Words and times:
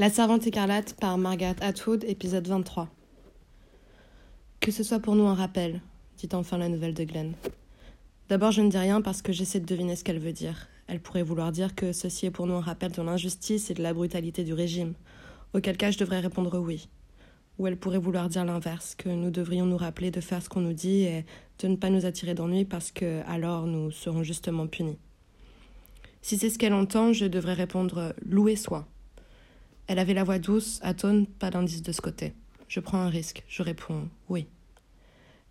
La 0.00 0.08
Servante 0.08 0.46
écarlate 0.46 0.94
par 0.94 1.18
Margaret 1.18 1.56
Atwood, 1.60 2.04
épisode 2.04 2.48
23. 2.48 2.88
Que 4.58 4.70
ce 4.70 4.82
soit 4.82 4.98
pour 4.98 5.14
nous 5.14 5.26
un 5.26 5.34
rappel, 5.34 5.82
dit 6.16 6.30
enfin 6.32 6.56
la 6.56 6.70
nouvelle 6.70 6.94
de 6.94 7.04
Glenn. 7.04 7.34
D'abord, 8.30 8.50
je 8.50 8.62
ne 8.62 8.70
dis 8.70 8.78
rien 8.78 9.02
parce 9.02 9.20
que 9.20 9.34
j'essaie 9.34 9.60
de 9.60 9.66
deviner 9.66 9.96
ce 9.96 10.02
qu'elle 10.02 10.18
veut 10.18 10.32
dire. 10.32 10.68
Elle 10.86 11.00
pourrait 11.00 11.22
vouloir 11.22 11.52
dire 11.52 11.74
que 11.74 11.92
ceci 11.92 12.24
est 12.24 12.30
pour 12.30 12.46
nous 12.46 12.54
un 12.54 12.62
rappel 12.62 12.92
de 12.92 13.02
l'injustice 13.02 13.70
et 13.70 13.74
de 13.74 13.82
la 13.82 13.92
brutalité 13.92 14.42
du 14.42 14.54
régime, 14.54 14.94
auquel 15.52 15.76
cas 15.76 15.90
je 15.90 15.98
devrais 15.98 16.20
répondre 16.20 16.58
oui. 16.58 16.88
Ou 17.58 17.66
elle 17.66 17.76
pourrait 17.76 17.98
vouloir 17.98 18.30
dire 18.30 18.46
l'inverse, 18.46 18.94
que 18.94 19.10
nous 19.10 19.30
devrions 19.30 19.66
nous 19.66 19.76
rappeler 19.76 20.10
de 20.10 20.22
faire 20.22 20.42
ce 20.42 20.48
qu'on 20.48 20.62
nous 20.62 20.72
dit 20.72 21.02
et 21.02 21.26
de 21.58 21.68
ne 21.68 21.76
pas 21.76 21.90
nous 21.90 22.06
attirer 22.06 22.32
d'ennui 22.32 22.64
parce 22.64 22.90
que 22.90 23.20
alors 23.26 23.66
nous 23.66 23.90
serons 23.90 24.22
justement 24.22 24.66
punis. 24.66 24.96
Si 26.22 26.38
c'est 26.38 26.48
ce 26.48 26.58
qu'elle 26.58 26.72
entend, 26.72 27.12
je 27.12 27.26
devrais 27.26 27.52
répondre 27.52 28.14
loué 28.24 28.56
soit. 28.56 28.88
Elle 29.90 29.98
avait 29.98 30.14
la 30.14 30.22
voix 30.22 30.38
douce, 30.38 30.78
atone, 30.84 31.26
pas 31.26 31.50
d'indice 31.50 31.82
de 31.82 31.90
ce 31.90 32.00
côté. 32.00 32.32
Je 32.68 32.78
prends 32.78 32.98
un 32.98 33.08
risque, 33.08 33.42
je 33.48 33.60
réponds 33.60 34.08
oui. 34.28 34.46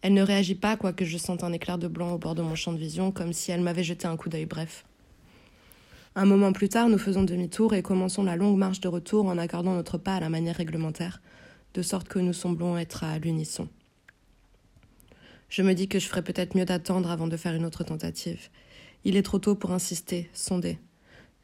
Elle 0.02 0.14
ne 0.14 0.22
réagit 0.22 0.56
pas, 0.56 0.78
quoique 0.78 1.04
je 1.04 1.18
sente 1.18 1.44
un 1.44 1.52
éclair 1.52 1.78
de 1.78 1.90
blanc 1.90 2.14
au 2.14 2.18
bord 2.18 2.36
de 2.36 2.42
mon 2.42 2.56
champ 2.56 2.72
de 2.72 2.78
vision, 2.78 3.12
comme 3.12 3.34
si 3.34 3.52
elle 3.52 3.60
m'avait 3.60 3.84
jeté 3.84 4.08
un 4.08 4.16
coup 4.16 4.30
d'œil 4.30 4.46
bref. 4.46 4.86
Un 6.16 6.24
moment 6.24 6.54
plus 6.54 6.70
tard, 6.70 6.88
nous 6.88 6.98
faisons 6.98 7.24
demi-tour 7.24 7.74
et 7.74 7.82
commençons 7.82 8.24
la 8.24 8.38
longue 8.38 8.58
marche 8.58 8.80
de 8.80 8.88
retour 8.88 9.26
en 9.26 9.38
accordant 9.38 9.74
notre 9.74 9.98
pas 9.98 10.16
à 10.16 10.22
la 10.22 10.30
manière 10.30 10.56
réglementaire, 10.56 11.22
de 11.74 11.82
sorte 11.82 12.08
que 12.08 12.20
nous 12.20 12.32
semblons 12.32 12.78
être 12.78 13.04
à 13.04 13.20
l'unisson. 13.20 13.68
Je 15.50 15.64
me 15.64 15.74
dis 15.74 15.90
que 15.90 16.00
je 16.00 16.08
ferais 16.08 16.24
peut-être 16.24 16.56
mieux 16.56 16.64
d'attendre 16.64 17.12
avant 17.12 17.28
de 17.28 17.36
faire 17.36 17.56
une 17.56 17.66
autre 17.66 17.84
tentative. 17.84 18.48
Il 19.04 19.18
est 19.18 19.24
trop 19.24 19.40
tôt 19.40 19.56
pour 19.56 19.74
insister, 19.74 20.30
sonder. 20.32 20.80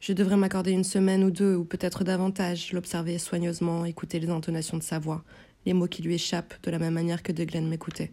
Je 0.00 0.12
devrais 0.12 0.36
m'accorder 0.36 0.72
une 0.72 0.84
semaine 0.84 1.24
ou 1.24 1.30
deux, 1.30 1.56
ou 1.56 1.64
peut-être 1.64 2.04
davantage, 2.04 2.72
l'observer 2.72 3.18
soigneusement, 3.18 3.84
écouter 3.84 4.20
les 4.20 4.28
intonations 4.28 4.76
de 4.76 4.82
sa 4.82 4.98
voix, 4.98 5.24
les 5.64 5.72
mots 5.72 5.88
qui 5.88 6.02
lui 6.02 6.14
échappent, 6.14 6.54
de 6.62 6.70
la 6.70 6.78
même 6.78 6.94
manière 6.94 7.22
que 7.22 7.32
De 7.32 7.44
Glenn 7.44 7.68
m'écoutait. 7.68 8.12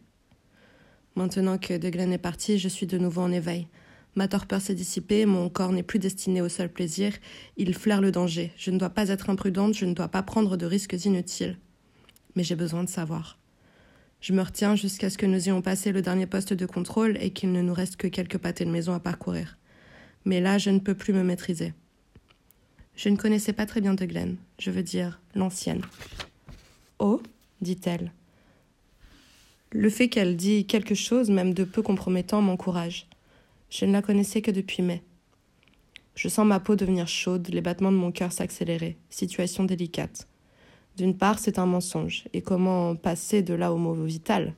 Maintenant 1.16 1.58
que 1.58 1.78
De 1.78 1.90
Glenn 1.90 2.12
est 2.12 2.18
parti, 2.18 2.58
je 2.58 2.70
suis 2.70 2.88
de 2.88 2.98
nouveau 2.98 3.22
en 3.22 3.32
éveil. 3.32 3.68
Ma 4.16 4.28
torpeur 4.28 4.62
s'est 4.62 4.76
dissipée, 4.76 5.26
mon 5.26 5.50
corps 5.50 5.72
n'est 5.72 5.84
plus 5.84 6.00
destiné 6.00 6.42
au 6.42 6.50
seul 6.50 6.70
plaisir, 6.70 7.14
il 7.58 7.74
flaire 7.74 8.02
le 8.02 8.12
danger. 8.12 8.52
Je 8.58 8.72
ne 8.72 8.78
dois 8.78 8.92
pas 8.92 9.10
être 9.10 9.30
imprudente, 9.30 9.74
je 9.74 9.86
ne 9.86 9.94
dois 9.94 10.08
pas 10.08 10.24
prendre 10.24 10.56
de 10.56 10.66
risques 10.66 11.06
inutiles. 11.06 11.58
Mais 12.36 12.44
j'ai 12.44 12.56
besoin 12.56 12.84
de 12.84 12.90
savoir. 12.90 13.40
Je 14.22 14.34
me 14.34 14.42
retiens 14.42 14.76
jusqu'à 14.76 15.10
ce 15.10 15.18
que 15.18 15.26
nous 15.26 15.50
ayons 15.50 15.62
passé 15.62 15.92
le 15.92 16.02
dernier 16.02 16.28
poste 16.28 16.54
de 16.54 16.66
contrôle 16.66 17.18
et 17.20 17.32
qu'il 17.32 17.52
ne 17.52 17.62
nous 17.62 17.74
reste 17.74 17.98
que 17.98 18.08
quelques 18.08 18.38
pâtés 18.38 18.66
de 18.66 18.72
maison 18.72 18.94
à 18.94 19.00
parcourir. 19.00 19.58
Mais 20.26 20.40
là, 20.40 20.58
je 20.58 20.70
ne 20.70 20.80
peux 20.80 20.96
plus 20.96 21.14
me 21.14 21.24
maîtriser. 21.24 21.74
Je 22.96 23.10
ne 23.10 23.18
connaissais 23.18 23.54
pas 23.54 23.66
très 23.66 23.82
bien 23.82 23.94
de 23.94 24.06
Glenn, 24.06 24.38
je 24.60 24.72
veux 24.72 24.84
dire 24.84 25.20
l'ancienne. 25.36 25.82
Oh 27.00 27.22
dit-elle. 27.62 28.12
Le 29.72 29.90
fait 29.90 30.10
qu'elle 30.10 30.36
dit 30.36 30.66
quelque 30.66 30.94
chose, 30.94 31.30
même 31.30 31.54
de 31.54 31.64
peu 31.64 31.82
compromettant, 31.82 32.42
m'encourage. 32.42 33.08
Je 33.70 33.86
ne 33.86 33.92
la 33.92 34.04
connaissais 34.04 34.42
que 34.42 34.52
depuis 34.52 34.84
mai. 34.84 35.02
Je 36.16 36.28
sens 36.28 36.46
ma 36.46 36.60
peau 36.60 36.76
devenir 36.76 37.08
chaude, 37.08 37.48
les 37.50 37.62
battements 37.62 37.92
de 37.92 37.98
mon 37.98 38.12
cœur 38.12 38.32
s'accélérer. 38.32 38.98
Situation 39.10 39.64
délicate. 39.64 40.28
D'une 40.96 41.18
part, 41.18 41.40
c'est 41.40 41.58
un 41.58 41.66
mensonge. 41.66 42.26
Et 42.34 42.42
comment 42.42 42.96
passer 42.96 43.42
de 43.42 43.56
là 43.56 43.74
au 43.74 43.78
mot 43.78 43.96
vital? 43.96 44.54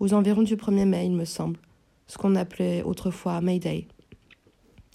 Aux 0.00 0.12
environs 0.12 0.42
du 0.42 0.56
1er 0.56 0.84
mai, 0.84 1.06
il 1.06 1.12
me 1.12 1.24
semble. 1.24 1.58
Ce 2.06 2.18
qu'on 2.18 2.34
appelait 2.34 2.82
autrefois 2.82 3.40
Mayday. 3.40 3.88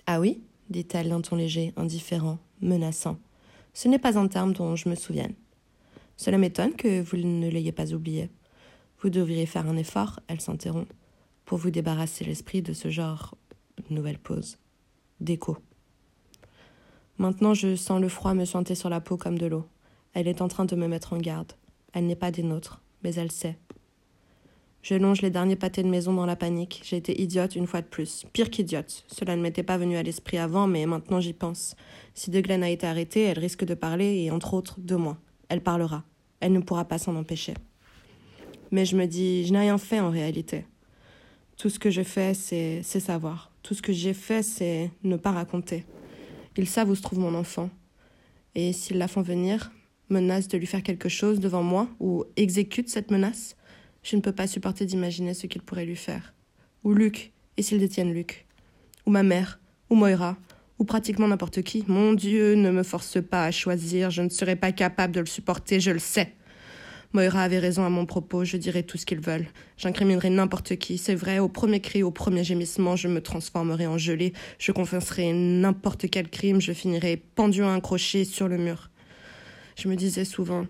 Ah 0.05 0.19
oui? 0.19 0.43
dit-elle 0.69 1.09
d'un 1.09 1.21
ton 1.21 1.35
léger, 1.35 1.73
indifférent, 1.75 2.37
menaçant. 2.61 3.17
Ce 3.73 3.87
n'est 3.87 3.99
pas 3.99 4.17
un 4.17 4.27
terme 4.27 4.53
dont 4.53 4.75
je 4.75 4.89
me 4.89 4.95
souvienne. 4.95 5.33
Cela 6.17 6.37
m'étonne 6.37 6.73
que 6.73 7.01
vous 7.01 7.17
ne 7.17 7.49
l'ayez 7.49 7.71
pas 7.71 7.93
oublié. 7.93 8.29
Vous 8.99 9.09
devriez 9.09 9.45
faire 9.45 9.67
un 9.67 9.77
effort, 9.77 10.19
elle 10.27 10.41
s'interrompt, 10.41 10.91
pour 11.45 11.57
vous 11.57 11.71
débarrasser 11.71 12.23
l'esprit 12.23 12.61
de 12.61 12.73
ce 12.73 12.89
genre 12.89 13.35
nouvelle 13.89 14.19
pause. 14.19 14.57
D'écho. 15.19 15.57
Maintenant 17.17 17.53
je 17.53 17.75
sens 17.75 18.01
le 18.01 18.09
froid 18.09 18.33
me 18.33 18.45
chanter 18.45 18.75
sur 18.75 18.89
la 18.89 19.01
peau 19.01 19.17
comme 19.17 19.37
de 19.37 19.45
l'eau. 19.45 19.67
Elle 20.13 20.27
est 20.27 20.41
en 20.41 20.47
train 20.47 20.65
de 20.65 20.75
me 20.75 20.87
mettre 20.87 21.13
en 21.13 21.17
garde. 21.17 21.53
Elle 21.93 22.05
n'est 22.05 22.15
pas 22.15 22.31
des 22.31 22.43
nôtres, 22.43 22.81
mais 23.03 23.13
elle 23.15 23.31
sait. 23.31 23.57
Je 24.81 24.95
longe 24.95 25.21
les 25.21 25.29
derniers 25.29 25.55
pâtés 25.55 25.83
de 25.83 25.87
maison 25.87 26.11
dans 26.11 26.25
la 26.25 26.35
panique. 26.35 26.81
J'ai 26.83 26.97
été 26.97 27.21
idiote 27.21 27.55
une 27.55 27.67
fois 27.67 27.81
de 27.81 27.87
plus. 27.87 28.25
Pire 28.33 28.49
qu'idiote. 28.49 29.05
Cela 29.07 29.35
ne 29.35 29.41
m'était 29.41 29.61
pas 29.61 29.77
venu 29.77 29.95
à 29.95 30.01
l'esprit 30.01 30.39
avant, 30.39 30.65
mais 30.65 30.87
maintenant 30.87 31.19
j'y 31.19 31.33
pense. 31.33 31.75
Si 32.15 32.31
De 32.31 32.41
Glenn 32.41 32.63
a 32.63 32.69
été 32.69 32.87
arrêtée, 32.87 33.21
elle 33.21 33.37
risque 33.37 33.63
de 33.63 33.75
parler, 33.75 34.23
et 34.23 34.31
entre 34.31 34.55
autres, 34.55 34.79
de 34.79 34.95
moi. 34.95 35.17
Elle 35.49 35.61
parlera. 35.61 36.03
Elle 36.39 36.53
ne 36.53 36.61
pourra 36.61 36.85
pas 36.85 36.97
s'en 36.97 37.15
empêcher. 37.15 37.53
Mais 38.71 38.85
je 38.85 38.95
me 38.95 39.05
dis, 39.05 39.45
je 39.45 39.53
n'ai 39.53 39.59
rien 39.59 39.77
fait 39.77 39.99
en 39.99 40.09
réalité. 40.09 40.65
Tout 41.57 41.69
ce 41.69 41.77
que 41.77 41.91
je 41.91 42.01
fais, 42.01 42.33
c'est 42.33 42.81
savoir. 42.81 43.51
Tout 43.61 43.75
ce 43.75 43.83
que 43.83 43.93
j'ai 43.93 44.15
fait, 44.15 44.41
c'est 44.41 44.89
ne 45.03 45.15
pas 45.15 45.31
raconter. 45.31 45.85
Ils 46.57 46.67
savent 46.67 46.89
où 46.89 46.95
se 46.95 47.03
trouve 47.03 47.19
mon 47.19 47.35
enfant. 47.35 47.69
Et 48.55 48.73
s'ils 48.73 48.97
la 48.97 49.07
font 49.07 49.21
venir, 49.21 49.71
menacent 50.09 50.47
de 50.47 50.57
lui 50.57 50.65
faire 50.65 50.81
quelque 50.81 51.07
chose 51.07 51.39
devant 51.39 51.61
moi, 51.61 51.87
ou 51.99 52.25
exécutent 52.35 52.89
cette 52.89 53.11
menace, 53.11 53.55
je 54.03 54.15
ne 54.15 54.21
peux 54.21 54.31
pas 54.31 54.47
supporter 54.47 54.85
d'imaginer 54.85 55.33
ce 55.33 55.47
qu'il 55.47 55.61
pourrait 55.61 55.85
lui 55.85 55.95
faire. 55.95 56.33
Ou 56.83 56.93
Luc, 56.93 57.31
et 57.57 57.61
s'ils 57.61 57.79
détiennent 57.79 58.13
Luc. 58.13 58.47
Ou 59.05 59.11
ma 59.11 59.23
mère, 59.23 59.59
ou 59.89 59.95
Moira, 59.95 60.37
ou 60.79 60.83
pratiquement 60.83 61.27
n'importe 61.27 61.61
qui. 61.61 61.83
Mon 61.87 62.13
Dieu, 62.13 62.55
ne 62.55 62.71
me 62.71 62.83
force 62.83 63.21
pas 63.21 63.45
à 63.45 63.51
choisir, 63.51 64.09
je 64.09 64.21
ne 64.21 64.29
serai 64.29 64.55
pas 64.55 64.71
capable 64.71 65.13
de 65.13 65.19
le 65.19 65.25
supporter, 65.25 65.79
je 65.79 65.91
le 65.91 65.99
sais. 65.99 66.33
Moira 67.13 67.43
avait 67.43 67.59
raison 67.59 67.85
à 67.85 67.89
mon 67.89 68.05
propos, 68.05 68.45
je 68.45 68.57
dirai 68.57 68.83
tout 68.83 68.97
ce 68.97 69.05
qu'ils 69.05 69.19
veulent. 69.19 69.47
J'incriminerai 69.77 70.29
n'importe 70.29 70.77
qui, 70.77 70.97
c'est 70.97 71.13
vrai, 71.13 71.39
au 71.39 71.49
premier 71.49 71.81
cri, 71.81 72.03
au 72.03 72.11
premier 72.11 72.43
gémissement, 72.43 72.95
je 72.95 73.09
me 73.09 73.21
transformerai 73.21 73.85
en 73.85 73.97
gelée, 73.97 74.33
je 74.59 74.71
confesserai 74.71 75.33
n'importe 75.33 76.09
quel 76.09 76.29
crime, 76.29 76.61
je 76.61 76.71
finirai 76.71 77.17
pendu 77.17 77.63
à 77.63 77.67
un 77.67 77.81
crochet 77.81 78.23
sur 78.23 78.47
le 78.47 78.57
mur. 78.57 78.89
Je 79.75 79.89
me 79.89 79.95
disais 79.95 80.25
souvent, 80.25 80.65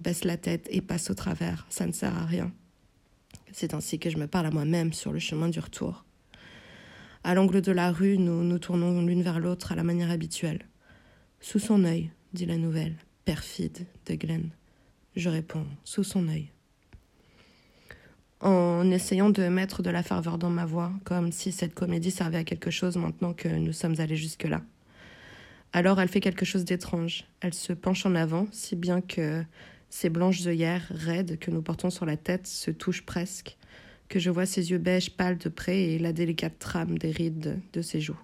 baisse 0.00 0.24
la 0.24 0.36
tête 0.36 0.68
et 0.70 0.82
passe 0.82 1.10
au 1.10 1.14
travers, 1.14 1.66
ça 1.70 1.86
ne 1.86 1.92
sert 1.92 2.16
à 2.16 2.26
rien. 2.26 2.52
C'est 3.52 3.74
ainsi 3.74 3.98
que 3.98 4.10
je 4.10 4.18
me 4.18 4.26
parle 4.26 4.46
à 4.46 4.50
moi-même 4.50 4.92
sur 4.92 5.12
le 5.12 5.18
chemin 5.18 5.48
du 5.48 5.60
retour. 5.60 6.04
À 7.24 7.34
l'angle 7.34 7.60
de 7.60 7.72
la 7.72 7.90
rue, 7.90 8.18
nous 8.18 8.44
nous 8.44 8.58
tournons 8.58 9.04
l'une 9.04 9.22
vers 9.22 9.40
l'autre 9.40 9.72
à 9.72 9.74
la 9.74 9.82
manière 9.82 10.10
habituelle. 10.10 10.66
Sous 11.40 11.58
son 11.58 11.84
œil, 11.84 12.10
dit 12.32 12.46
la 12.46 12.56
nouvelle, 12.56 12.96
perfide 13.24 13.86
de 14.06 14.14
Glenn. 14.14 14.50
Je 15.16 15.28
réponds, 15.28 15.66
sous 15.84 16.04
son 16.04 16.28
œil. 16.28 16.50
En 18.40 18.88
essayant 18.90 19.30
de 19.30 19.48
mettre 19.48 19.82
de 19.82 19.90
la 19.90 20.02
ferveur 20.02 20.38
dans 20.38 20.50
ma 20.50 20.64
voix, 20.64 20.92
comme 21.04 21.32
si 21.32 21.50
cette 21.50 21.74
comédie 21.74 22.12
servait 22.12 22.38
à 22.38 22.44
quelque 22.44 22.70
chose 22.70 22.96
maintenant 22.96 23.32
que 23.32 23.48
nous 23.48 23.72
sommes 23.72 23.98
allés 23.98 24.16
jusque-là. 24.16 24.62
Alors 25.72 26.00
elle 26.00 26.08
fait 26.08 26.20
quelque 26.20 26.44
chose 26.44 26.64
d'étrange. 26.64 27.24
Elle 27.40 27.54
se 27.54 27.72
penche 27.72 28.06
en 28.06 28.14
avant, 28.14 28.46
si 28.52 28.76
bien 28.76 29.00
que 29.00 29.44
ses 29.90 30.10
blanches 30.10 30.46
œillères 30.46 30.86
raides 30.90 31.38
que 31.38 31.50
nous 31.50 31.62
portons 31.62 31.90
sur 31.90 32.06
la 32.06 32.16
tête 32.16 32.46
se 32.46 32.70
touchent 32.70 33.04
presque, 33.04 33.56
que 34.08 34.18
je 34.18 34.30
vois 34.30 34.46
ses 34.46 34.70
yeux 34.70 34.78
beige 34.78 35.10
pâles 35.10 35.38
de 35.38 35.48
près 35.48 35.82
et 35.82 35.98
la 35.98 36.12
délicate 36.12 36.58
trame 36.58 36.98
des 36.98 37.10
rides 37.10 37.60
de 37.72 37.82
ses 37.82 38.00
joues. 38.00 38.20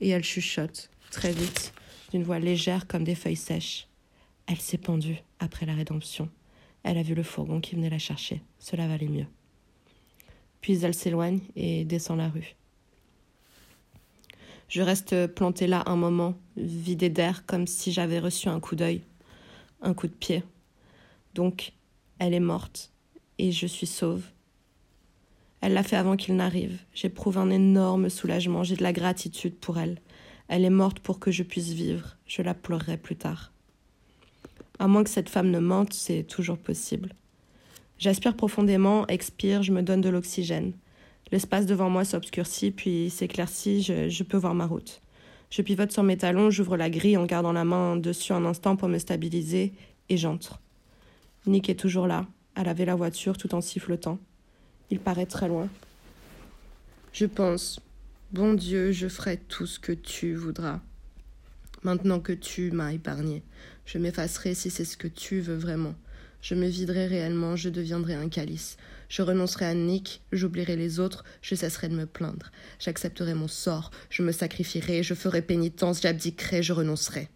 Et 0.00 0.08
elle 0.10 0.24
chuchote, 0.24 0.90
très 1.10 1.32
vite, 1.32 1.72
d'une 2.10 2.24
voix 2.24 2.38
légère 2.38 2.86
comme 2.86 3.04
des 3.04 3.14
feuilles 3.14 3.36
sèches. 3.36 3.88
Elle 4.46 4.60
s'est 4.60 4.78
pendue 4.78 5.22
après 5.38 5.66
la 5.66 5.74
rédemption. 5.74 6.28
Elle 6.82 6.98
a 6.98 7.02
vu 7.02 7.14
le 7.14 7.22
fourgon 7.22 7.60
qui 7.60 7.76
venait 7.76 7.90
la 7.90 7.98
chercher. 7.98 8.42
Cela 8.58 8.86
valait 8.86 9.08
mieux. 9.08 9.26
Puis 10.60 10.84
elle 10.84 10.94
s'éloigne 10.94 11.40
et 11.56 11.84
descend 11.84 12.18
la 12.18 12.28
rue. 12.28 12.56
Je 14.68 14.82
reste 14.82 15.26
plantée 15.28 15.66
là 15.66 15.82
un 15.86 15.96
moment, 15.96 16.34
vidée 16.56 17.10
d'air, 17.10 17.46
comme 17.46 17.66
si 17.66 17.92
j'avais 17.92 18.18
reçu 18.18 18.48
un 18.48 18.60
coup 18.60 18.74
d'œil, 18.74 19.02
un 19.82 19.94
coup 19.94 20.08
de 20.08 20.12
pied, 20.12 20.42
donc, 21.34 21.72
elle 22.18 22.34
est 22.34 22.40
morte 22.40 22.92
et 23.38 23.50
je 23.50 23.66
suis 23.66 23.86
sauve. 23.86 24.22
Elle 25.60 25.72
l'a 25.74 25.82
fait 25.82 25.96
avant 25.96 26.16
qu'il 26.16 26.36
n'arrive. 26.36 26.78
J'éprouve 26.94 27.38
un 27.38 27.50
énorme 27.50 28.08
soulagement, 28.08 28.64
j'ai 28.64 28.76
de 28.76 28.82
la 28.82 28.92
gratitude 28.92 29.56
pour 29.56 29.78
elle. 29.78 29.98
Elle 30.48 30.64
est 30.64 30.70
morte 30.70 31.00
pour 31.00 31.18
que 31.18 31.30
je 31.30 31.42
puisse 31.42 31.72
vivre. 31.72 32.16
Je 32.26 32.42
la 32.42 32.54
pleurerai 32.54 32.98
plus 32.98 33.16
tard. 33.16 33.52
À 34.78 34.88
moins 34.88 35.04
que 35.04 35.10
cette 35.10 35.28
femme 35.28 35.50
ne 35.50 35.58
mente, 35.58 35.92
c'est 35.92 36.24
toujours 36.24 36.58
possible. 36.58 37.12
J'aspire 37.98 38.36
profondément, 38.36 39.06
expire, 39.06 39.62
je 39.62 39.72
me 39.72 39.82
donne 39.82 40.00
de 40.00 40.08
l'oxygène. 40.08 40.72
L'espace 41.32 41.66
devant 41.66 41.88
moi 41.88 42.04
s'obscurcit, 42.04 42.70
puis 42.70 43.08
s'éclaircit, 43.08 43.82
je, 43.82 44.08
je, 44.08 44.22
peux 44.22 44.36
voir 44.36 44.54
ma 44.54 44.66
route. 44.66 45.00
Je 45.50 45.62
pivote 45.62 45.92
sur 45.92 46.02
mes 46.02 46.16
talons, 46.18 46.50
j'ouvre 46.50 46.76
la 46.76 46.90
grille 46.90 47.16
en 47.16 47.24
gardant 47.24 47.52
la 47.52 47.64
main 47.64 47.96
dessus 47.96 48.32
un 48.32 48.44
instant 48.44 48.76
pour 48.76 48.88
me 48.88 48.98
stabiliser, 48.98 49.72
et 50.08 50.16
j'entre. 50.16 50.60
Nick 51.46 51.68
est 51.68 51.78
toujours 51.78 52.06
là, 52.06 52.26
à 52.54 52.64
laver 52.64 52.86
la 52.86 52.94
voiture 52.94 53.36
tout 53.36 53.54
en 53.54 53.60
sifflotant. 53.60 54.18
Il 54.90 54.98
paraît 54.98 55.26
très 55.26 55.48
loin. 55.48 55.68
Je 57.12 57.26
pense, 57.26 57.80
bon 58.32 58.54
Dieu, 58.54 58.92
je 58.92 59.08
ferai 59.08 59.36
tout 59.36 59.66
ce 59.66 59.78
que 59.78 59.92
tu 59.92 60.34
voudras. 60.34 60.80
Maintenant 61.82 62.18
que 62.18 62.32
tu 62.32 62.70
m'as 62.70 62.92
épargné, 62.92 63.42
je 63.84 63.98
m'effacerai 63.98 64.54
si 64.54 64.70
c'est 64.70 64.86
ce 64.86 64.96
que 64.96 65.06
tu 65.08 65.40
veux 65.40 65.56
vraiment. 65.56 65.94
Je 66.40 66.54
me 66.54 66.66
viderai 66.66 67.06
réellement, 67.06 67.56
je 67.56 67.68
deviendrai 67.68 68.14
un 68.14 68.28
calice. 68.30 68.78
Je 69.10 69.20
renoncerai 69.20 69.66
à 69.66 69.74
Nick, 69.74 70.22
j'oublierai 70.32 70.76
les 70.76 70.98
autres, 70.98 71.24
je 71.42 71.54
cesserai 71.54 71.88
de 71.88 71.96
me 71.96 72.06
plaindre. 72.06 72.50
J'accepterai 72.78 73.34
mon 73.34 73.48
sort, 73.48 73.90
je 74.08 74.22
me 74.22 74.32
sacrifierai, 74.32 75.02
je 75.02 75.14
ferai 75.14 75.42
pénitence, 75.42 76.00
j'abdiquerai, 76.00 76.62
je 76.62 76.72
renoncerai. 76.72 77.28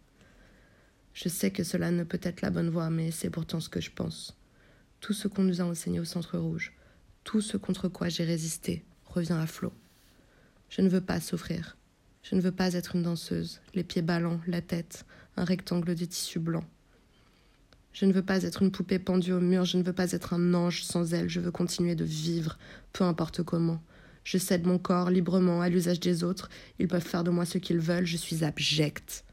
Je 1.20 1.28
sais 1.28 1.50
que 1.50 1.64
cela 1.64 1.90
ne 1.90 2.04
peut 2.04 2.20
être 2.22 2.42
la 2.42 2.50
bonne 2.50 2.70
voie, 2.70 2.90
mais 2.90 3.10
c'est 3.10 3.28
pourtant 3.28 3.58
ce 3.58 3.68
que 3.68 3.80
je 3.80 3.90
pense. 3.90 4.38
Tout 5.00 5.12
ce 5.12 5.26
qu'on 5.26 5.42
nous 5.42 5.60
a 5.60 5.64
enseigné 5.64 5.98
au 5.98 6.04
Centre 6.04 6.38
Rouge, 6.38 6.74
tout 7.24 7.40
ce 7.40 7.56
contre 7.56 7.88
quoi 7.88 8.08
j'ai 8.08 8.22
résisté, 8.22 8.84
revient 9.04 9.32
à 9.32 9.48
flot. 9.48 9.72
Je 10.68 10.80
ne 10.80 10.88
veux 10.88 11.00
pas 11.00 11.20
souffrir. 11.20 11.76
Je 12.22 12.36
ne 12.36 12.40
veux 12.40 12.52
pas 12.52 12.74
être 12.74 12.94
une 12.94 13.02
danseuse, 13.02 13.60
les 13.74 13.82
pieds 13.82 14.00
ballants, 14.00 14.40
la 14.46 14.62
tête, 14.62 15.06
un 15.36 15.42
rectangle 15.42 15.96
de 15.96 16.04
tissu 16.04 16.38
blanc. 16.38 16.64
Je 17.92 18.04
ne 18.04 18.12
veux 18.12 18.24
pas 18.24 18.44
être 18.44 18.62
une 18.62 18.70
poupée 18.70 19.00
pendue 19.00 19.32
au 19.32 19.40
mur, 19.40 19.64
je 19.64 19.76
ne 19.76 19.82
veux 19.82 19.92
pas 19.92 20.12
être 20.12 20.34
un 20.34 20.54
ange 20.54 20.84
sans 20.84 21.14
elle, 21.14 21.28
je 21.28 21.40
veux 21.40 21.50
continuer 21.50 21.96
de 21.96 22.04
vivre, 22.04 22.58
peu 22.92 23.02
importe 23.02 23.42
comment. 23.42 23.82
Je 24.22 24.38
cède 24.38 24.68
mon 24.68 24.78
corps 24.78 25.10
librement 25.10 25.62
à 25.62 25.68
l'usage 25.68 25.98
des 25.98 26.22
autres, 26.22 26.48
ils 26.78 26.86
peuvent 26.86 27.02
faire 27.02 27.24
de 27.24 27.30
moi 27.30 27.44
ce 27.44 27.58
qu'ils 27.58 27.80
veulent, 27.80 28.06
je 28.06 28.16
suis 28.16 28.44
abjecte. 28.44 29.24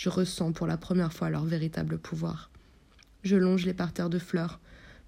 Je 0.00 0.08
ressens 0.08 0.52
pour 0.52 0.66
la 0.66 0.78
première 0.78 1.12
fois 1.12 1.28
leur 1.28 1.44
véritable 1.44 1.98
pouvoir. 1.98 2.50
Je 3.22 3.36
longe 3.36 3.66
les 3.66 3.74
parterres 3.74 4.08
de 4.08 4.18
fleurs, 4.18 4.58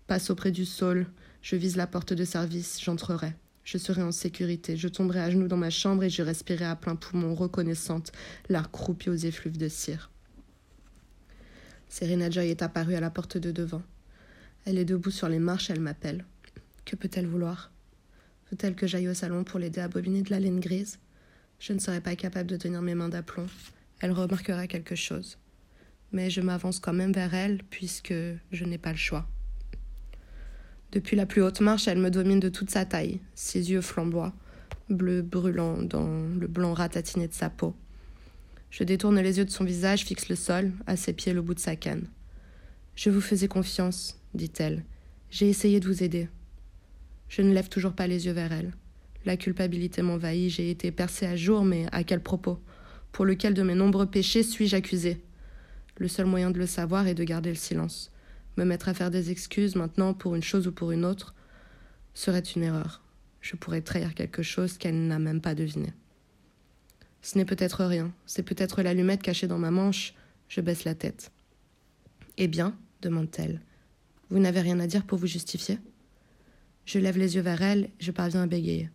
passe 0.06 0.28
auprès 0.28 0.50
du 0.50 0.66
sol, 0.66 1.06
je 1.40 1.56
vise 1.56 1.76
la 1.76 1.86
porte 1.86 2.12
de 2.12 2.26
service, 2.26 2.78
j'entrerai. 2.78 3.32
Je 3.64 3.78
serai 3.78 4.02
en 4.02 4.12
sécurité, 4.12 4.76
je 4.76 4.88
tomberai 4.88 5.20
à 5.20 5.30
genoux 5.30 5.48
dans 5.48 5.56
ma 5.56 5.70
chambre 5.70 6.04
et 6.04 6.10
je 6.10 6.20
respirerai 6.20 6.66
à 6.66 6.76
plein 6.76 6.94
poumon, 6.94 7.34
reconnaissante, 7.34 8.12
l'art 8.50 8.70
croupi 8.70 9.08
aux 9.08 9.14
effluves 9.14 9.56
de 9.56 9.68
cire. 9.68 10.10
Serena 11.88 12.28
Joy 12.28 12.50
est 12.50 12.60
apparue 12.60 12.94
à 12.94 13.00
la 13.00 13.08
porte 13.08 13.38
de 13.38 13.50
devant. 13.50 13.82
Elle 14.66 14.76
est 14.76 14.84
debout 14.84 15.10
sur 15.10 15.30
les 15.30 15.38
marches, 15.38 15.70
elle 15.70 15.80
m'appelle. 15.80 16.26
Que 16.84 16.96
peut-elle 16.96 17.26
vouloir? 17.26 17.70
Veut-elle 18.50 18.74
que 18.74 18.86
j'aille 18.86 19.08
au 19.08 19.14
salon 19.14 19.42
pour 19.42 19.58
l'aider 19.58 19.80
à 19.80 19.88
bobiner 19.88 20.20
de 20.20 20.28
la 20.28 20.38
laine 20.38 20.60
grise? 20.60 20.98
Je 21.60 21.72
ne 21.72 21.78
serai 21.78 22.02
pas 22.02 22.14
capable 22.14 22.50
de 22.50 22.58
tenir 22.58 22.82
mes 22.82 22.94
mains 22.94 23.08
d'aplomb. 23.08 23.46
Elle 24.02 24.10
remarquera 24.10 24.66
quelque 24.66 24.96
chose. 24.96 25.38
Mais 26.10 26.28
je 26.28 26.40
m'avance 26.40 26.80
quand 26.80 26.92
même 26.92 27.12
vers 27.12 27.34
elle, 27.34 27.62
puisque 27.70 28.12
je 28.50 28.64
n'ai 28.64 28.76
pas 28.76 28.90
le 28.90 28.98
choix. 28.98 29.28
Depuis 30.90 31.16
la 31.16 31.24
plus 31.24 31.40
haute 31.40 31.60
marche, 31.60 31.86
elle 31.86 32.00
me 32.00 32.10
domine 32.10 32.40
de 32.40 32.48
toute 32.48 32.70
sa 32.70 32.84
taille. 32.84 33.20
Ses 33.36 33.70
yeux 33.70 33.80
flamboient, 33.80 34.34
bleu 34.90 35.22
brûlant 35.22 35.80
dans 35.80 36.26
le 36.38 36.48
blanc 36.48 36.74
ratatiné 36.74 37.28
de 37.28 37.32
sa 37.32 37.48
peau. 37.48 37.76
Je 38.70 38.82
détourne 38.82 39.20
les 39.20 39.38
yeux 39.38 39.44
de 39.44 39.50
son 39.50 39.64
visage, 39.64 40.04
fixe 40.04 40.28
le 40.28 40.34
sol, 40.34 40.72
à 40.88 40.96
ses 40.96 41.12
pieds 41.12 41.32
le 41.32 41.40
bout 41.40 41.54
de 41.54 41.60
sa 41.60 41.76
canne. 41.76 42.08
Je 42.96 43.08
vous 43.08 43.20
faisais 43.20 43.48
confiance, 43.48 44.20
dit-elle. 44.34 44.84
J'ai 45.30 45.48
essayé 45.48 45.78
de 45.78 45.86
vous 45.86 46.02
aider. 46.02 46.28
Je 47.28 47.42
ne 47.42 47.54
lève 47.54 47.68
toujours 47.68 47.92
pas 47.92 48.08
les 48.08 48.26
yeux 48.26 48.32
vers 48.32 48.52
elle. 48.52 48.72
La 49.24 49.36
culpabilité 49.36 50.02
m'envahit, 50.02 50.50
j'ai 50.50 50.70
été 50.70 50.90
percée 50.90 51.26
à 51.26 51.36
jour, 51.36 51.64
mais 51.64 51.86
à 51.92 52.02
quel 52.02 52.20
propos? 52.20 52.58
Pour 53.12 53.26
lequel 53.26 53.54
de 53.54 53.62
mes 53.62 53.74
nombreux 53.74 54.06
péchés 54.06 54.42
suis-je 54.42 54.74
accusée 54.74 55.22
Le 55.98 56.08
seul 56.08 56.26
moyen 56.26 56.50
de 56.50 56.58
le 56.58 56.66
savoir 56.66 57.06
est 57.06 57.14
de 57.14 57.24
garder 57.24 57.50
le 57.50 57.56
silence. 57.56 58.10
Me 58.56 58.64
mettre 58.64 58.88
à 58.88 58.94
faire 58.94 59.10
des 59.10 59.30
excuses 59.30 59.76
maintenant 59.76 60.14
pour 60.14 60.34
une 60.34 60.42
chose 60.42 60.66
ou 60.66 60.72
pour 60.72 60.92
une 60.92 61.04
autre 61.04 61.34
serait 62.14 62.40
une 62.40 62.62
erreur. 62.62 63.02
Je 63.40 63.56
pourrais 63.56 63.82
trahir 63.82 64.14
quelque 64.14 64.42
chose 64.42 64.78
qu'elle 64.78 65.06
n'a 65.06 65.18
même 65.18 65.40
pas 65.40 65.54
deviné. 65.54 65.92
Ce 67.20 67.38
n'est 67.38 67.44
peut-être 67.44 67.84
rien, 67.84 68.12
c'est 68.26 68.42
peut-être 68.42 68.82
l'allumette 68.82 69.22
cachée 69.22 69.46
dans 69.46 69.58
ma 69.58 69.70
manche. 69.70 70.14
Je 70.48 70.60
baisse 70.60 70.84
la 70.84 70.94
tête. 70.94 71.30
Eh 72.36 72.48
bien 72.48 72.76
demande-t-elle. 73.00 73.60
Vous 74.30 74.38
n'avez 74.38 74.60
rien 74.60 74.80
à 74.80 74.86
dire 74.86 75.04
pour 75.04 75.18
vous 75.18 75.26
justifier? 75.26 75.78
Je 76.84 76.98
lève 76.98 77.18
les 77.18 77.36
yeux 77.36 77.42
vers 77.42 77.62
elle, 77.62 77.90
je 78.00 78.10
parviens 78.10 78.42
à 78.42 78.46
bégayer. 78.46 78.90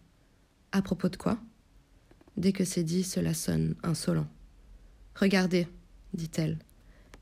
À 0.71 0.81
propos 0.81 1.09
de 1.09 1.17
quoi? 1.17 1.39
Dès 2.37 2.51
que 2.51 2.63
c'est 2.63 2.83
dit, 2.83 3.03
cela 3.03 3.33
sonne 3.33 3.75
insolent. 3.83 4.27
Regardez, 5.15 5.67
dit-elle. 6.13 6.59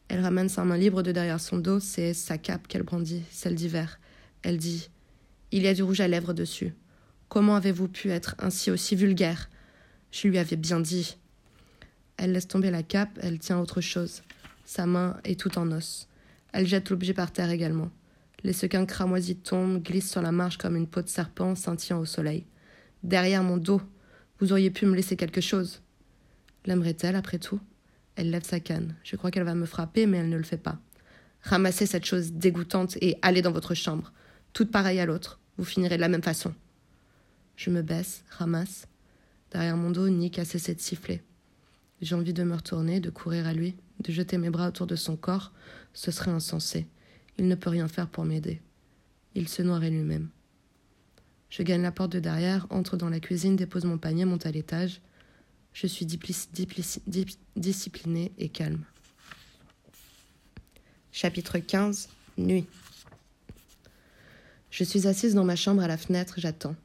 Elle 0.10 0.22
ramène 0.22 0.50
sa 0.50 0.66
main 0.66 0.78
libre 0.78 1.02
de 1.02 1.12
derrière 1.12 1.40
son 1.40 1.58
dos, 1.58 1.80
c'est 1.80 2.14
sa 2.14 2.38
cape 2.38 2.68
qu'elle 2.68 2.84
brandit, 2.84 3.24
celle 3.32 3.56
d'hiver. 3.56 4.00
Elle 4.44 4.58
dit 4.58 4.90
Il 5.52 5.64
y 5.64 5.68
a 5.68 5.74
du 5.74 5.84
rouge 5.84 6.02
à 6.02 6.08
lèvres 6.08 6.34
dessus. 6.34 6.74
Comment 7.30 7.56
avez-vous 7.56 7.88
pu 7.88 8.12
être 8.12 8.36
ainsi 8.40 8.70
aussi 8.70 8.96
vulgaire? 8.96 9.50
Je 10.12 10.28
lui 10.28 10.38
avais 10.38 10.58
bien 10.58 10.80
dit. 10.80 11.18
Elle 12.18 12.34
laisse 12.34 12.48
tomber 12.48 12.70
la 12.70 12.84
cape, 12.84 13.18
elle 13.22 13.40
tient 13.40 13.60
autre 13.60 13.82
chose. 13.82 14.22
Sa 14.66 14.86
main 14.86 15.18
est 15.24 15.40
tout 15.40 15.58
en 15.58 15.72
os. 15.72 16.08
Elle 16.52 16.68
jette 16.68 16.90
l'objet 16.90 17.14
par 17.14 17.32
terre 17.32 17.50
également. 17.50 17.90
Les 18.44 18.54
sequins 18.54 18.86
cramoisis 18.86 19.38
tombent, 19.44 19.82
glissent 19.82 20.12
sur 20.12 20.22
la 20.22 20.32
marche 20.32 20.58
comme 20.58 20.76
une 20.76 20.88
peau 20.88 21.02
de 21.02 21.10
serpent 21.10 21.56
scintillant 21.56 22.00
au 22.00 22.06
soleil. 22.06 22.46
Derrière 23.04 23.44
mon 23.44 23.58
dos, 23.58 23.82
vous 24.40 24.52
auriez 24.52 24.70
pu 24.70 24.86
me 24.86 24.96
laisser 24.96 25.16
quelque 25.16 25.42
chose. 25.42 25.82
L'aimerait-elle 26.66 27.16
après 27.16 27.40
tout? 27.40 27.60
Elle 28.16 28.32
lève 28.32 28.44
sa 28.44 28.60
canne. 28.60 28.96
Je 29.04 29.16
crois 29.16 29.32
qu'elle 29.32 29.44
va 29.44 29.56
me 29.56 29.66
frapper, 29.66 30.06
mais 30.06 30.18
elle 30.18 30.30
ne 30.30 30.38
le 30.38 30.44
fait 30.44 30.58
pas. 30.58 30.80
Ramassez 31.42 31.86
cette 31.86 32.06
chose 32.06 32.32
dégoûtante 32.32 32.98
et 33.02 33.18
allez 33.22 33.42
dans 33.42 33.52
votre 33.52 33.76
chambre. 33.76 34.12
Toute 34.54 34.72
pareille 34.72 35.00
à 35.00 35.06
l'autre. 35.06 35.40
Vous 35.58 35.66
finirez 35.66 35.96
de 35.96 36.02
la 36.02 36.08
même 36.08 36.24
façon. 36.24 36.54
Je 37.56 37.70
me 37.70 37.82
baisse, 37.82 38.24
ramasse, 38.30 38.88
Derrière 39.56 39.78
mon 39.78 39.90
dos, 39.90 40.10
Nick 40.10 40.38
a 40.38 40.44
cessé 40.44 40.76
de 40.76 40.82
siffler. 40.82 41.22
J'ai 42.02 42.16
envie 42.16 42.34
de 42.34 42.44
me 42.44 42.56
retourner, 42.56 43.00
de 43.00 43.10
courir 43.10 43.48
à 43.48 43.54
lui, 43.54 43.78
de 44.02 44.12
jeter 44.12 44.38
mes 44.38 44.50
bras 44.50 44.68
autour 44.68 44.86
de 44.86 44.98
son 44.98 45.16
corps. 45.16 45.54
Ce 45.94 46.12
serait 46.12 46.32
insensé. 46.32 46.88
Il 47.38 47.48
ne 47.48 47.56
peut 47.56 47.70
rien 47.70 47.88
faire 47.88 48.10
pour 48.10 48.26
m'aider. 48.26 48.62
Il 49.34 49.48
se 49.48 49.62
noierait 49.62 49.92
lui-même. 49.92 50.28
Je 51.56 51.64
gagne 51.64 51.84
la 51.84 51.92
porte 51.94 52.12
de 52.12 52.20
derrière, 52.20 52.68
entre 52.70 52.98
dans 52.98 53.08
la 53.08 53.22
cuisine, 53.22 53.56
dépose 53.56 53.86
mon 53.86 53.98
panier, 53.98 54.26
monte 54.26 54.46
à 54.46 54.52
l'étage. 54.52 55.00
Je 55.72 55.88
suis 55.88 56.06
disciplinée 57.56 58.34
et 58.38 58.50
calme. 58.50 58.84
Chapitre 61.14 61.60
15 61.60 62.10
Nuit. 62.38 62.68
Je 64.70 64.84
suis 64.84 65.08
assise 65.08 65.34
dans 65.34 65.46
ma 65.46 65.56
chambre 65.56 65.82
à 65.82 65.88
la 65.88 65.96
fenêtre, 65.96 66.34
j'attends. 66.42 66.76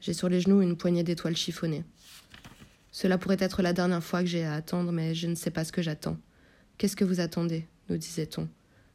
J'ai 0.00 0.14
sur 0.14 0.30
les 0.30 0.40
genoux 0.40 0.62
une 0.62 0.78
poignée 0.78 1.02
d'étoiles 1.02 1.36
chiffonnées. 1.36 1.84
Cela 2.90 3.18
pourrait 3.18 3.36
être 3.38 3.60
la 3.60 3.74
dernière 3.74 4.02
fois 4.02 4.22
que 4.22 4.26
j'ai 4.26 4.46
à 4.46 4.54
attendre, 4.54 4.90
mais 4.90 5.14
je 5.14 5.26
ne 5.26 5.34
sais 5.34 5.50
pas 5.50 5.66
ce 5.66 5.72
que 5.72 5.82
j'attends. 5.82 6.16
Qu'est-ce 6.78 6.96
que 6.96 7.04
vous 7.04 7.20
attendez? 7.20 7.66
nous 7.90 7.98
disait-on. 7.98 8.48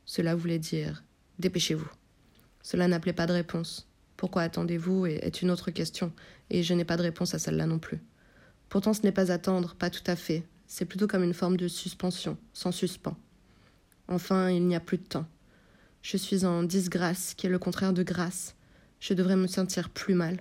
Cela 0.06 0.34
voulait 0.34 0.58
dire 0.58 1.04
Dépêchez-vous. 1.38 1.92
Cela 2.64 2.88
n'appelait 2.88 3.14
pas 3.14 3.28
de 3.28 3.34
réponse. 3.34 3.88
Pourquoi 4.24 4.44
attendez-vous 4.44 5.06
est 5.06 5.42
une 5.42 5.52
autre 5.52 5.70
question, 5.70 6.14
et 6.50 6.64
je 6.64 6.74
n'ai 6.74 6.86
pas 6.86 6.96
de 6.96 7.02
réponse 7.02 7.34
à 7.34 7.40
celle-là 7.40 7.66
non 7.66 7.78
plus. 7.78 8.00
Pourtant, 8.70 8.94
ce 8.94 9.02
n'est 9.02 9.12
pas 9.12 9.34
attendre, 9.34 9.76
pas 9.76 9.90
tout 9.90 10.08
à 10.08 10.16
fait. 10.16 10.44
C'est 10.66 10.86
plutôt 10.86 11.08
comme 11.08 11.26
une 11.26 11.34
forme 11.34 11.58
de 11.58 11.68
suspension, 11.68 12.38
sans 12.54 12.72
suspens. 12.72 13.18
Enfin, 14.08 14.50
il 14.50 14.66
n'y 14.66 14.78
a 14.78 14.80
plus 14.80 14.98
de 14.98 15.04
temps. 15.04 15.26
Je 16.02 16.16
suis 16.16 16.46
en 16.46 16.64
disgrâce, 16.64 17.34
qui 17.34 17.48
est 17.48 17.50
le 17.50 17.60
contraire 17.60 17.92
de 17.92 18.02
grâce. 18.02 18.56
Je 19.02 19.14
devrais 19.14 19.36
me 19.36 19.48
sentir 19.48 19.90
plus 19.90 20.14
mal 20.14 20.38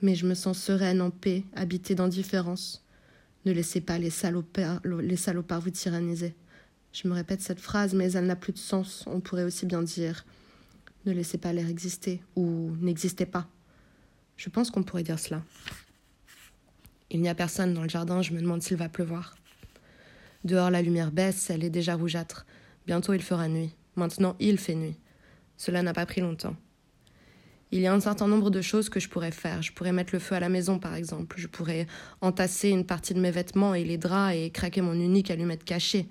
mais 0.00 0.14
je 0.14 0.24
me 0.24 0.34
sens 0.34 0.62
sereine, 0.62 1.00
en 1.00 1.10
paix, 1.10 1.42
habitée 1.56 1.96
d'indifférence. 1.96 2.84
Ne 3.44 3.50
laissez 3.50 3.80
pas 3.80 3.98
les 3.98 4.10
salopards, 4.10 4.80
les 4.84 5.16
salopards 5.16 5.62
vous 5.62 5.70
tyranniser. 5.70 6.32
Je 6.92 7.08
me 7.08 7.14
répète 7.14 7.40
cette 7.40 7.58
phrase, 7.58 7.92
mais 7.92 8.12
elle 8.12 8.26
n'a 8.26 8.36
plus 8.36 8.52
de 8.52 8.58
sens. 8.58 9.02
On 9.08 9.18
pourrait 9.18 9.42
aussi 9.42 9.66
bien 9.66 9.82
dire 9.82 10.24
ne 11.06 11.12
laissez 11.12 11.38
pas 11.38 11.52
l'air 11.52 11.68
exister 11.68 12.22
ou 12.36 12.70
n'existez 12.80 13.26
pas. 13.26 13.46
Je 14.36 14.48
pense 14.48 14.70
qu'on 14.70 14.82
pourrait 14.82 15.02
dire 15.02 15.18
cela. 15.18 15.42
Il 17.10 17.20
n'y 17.20 17.28
a 17.28 17.34
personne 17.34 17.74
dans 17.74 17.82
le 17.82 17.88
jardin, 17.88 18.22
je 18.22 18.32
me 18.32 18.40
demande 18.40 18.62
s'il 18.62 18.76
va 18.76 18.88
pleuvoir. 18.88 19.36
Dehors, 20.44 20.70
la 20.70 20.82
lumière 20.82 21.12
baisse, 21.12 21.48
elle 21.50 21.64
est 21.64 21.70
déjà 21.70 21.94
rougeâtre. 21.94 22.44
Bientôt, 22.86 23.14
il 23.14 23.22
fera 23.22 23.48
nuit. 23.48 23.74
Maintenant, 23.96 24.36
il 24.40 24.58
fait 24.58 24.74
nuit. 24.74 24.96
Cela 25.56 25.82
n'a 25.82 25.92
pas 25.92 26.06
pris 26.06 26.20
longtemps. 26.20 26.56
Il 27.70 27.80
y 27.80 27.86
a 27.86 27.92
un 27.92 28.00
certain 28.00 28.28
nombre 28.28 28.50
de 28.50 28.60
choses 28.60 28.88
que 28.88 29.00
je 29.00 29.08
pourrais 29.08 29.30
faire. 29.30 29.62
Je 29.62 29.72
pourrais 29.72 29.92
mettre 29.92 30.12
le 30.12 30.18
feu 30.18 30.34
à 30.34 30.40
la 30.40 30.48
maison, 30.48 30.78
par 30.78 30.94
exemple. 30.94 31.36
Je 31.38 31.46
pourrais 31.46 31.86
entasser 32.20 32.68
une 32.68 32.84
partie 32.84 33.14
de 33.14 33.20
mes 33.20 33.30
vêtements 33.30 33.74
et 33.74 33.84
les 33.84 33.98
draps 33.98 34.36
et 34.36 34.50
craquer 34.50 34.80
mon 34.80 34.94
unique 34.94 35.30
allumette 35.30 35.64
cachée. 35.64 36.08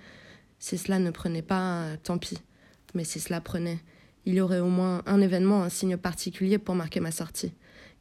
Si 0.60 0.78
cela 0.78 1.00
ne 1.00 1.12
prenait 1.12 1.42
pas, 1.42 1.96
tant 2.04 2.18
pis. 2.18 2.40
Mais 2.96 3.04
si 3.04 3.20
cela 3.20 3.40
prenait, 3.40 3.80
il 4.26 4.36
y 4.36 4.42
aurait 4.42 4.60
au 4.60 4.68
moins 4.68 5.02
un 5.06 5.22
événement, 5.22 5.64
un 5.64 5.70
signe 5.70 5.98
particulier 5.98 6.58
pour 6.58 6.76
marquer 6.76 7.00
ma 7.00 7.12
sortie. 7.12 7.54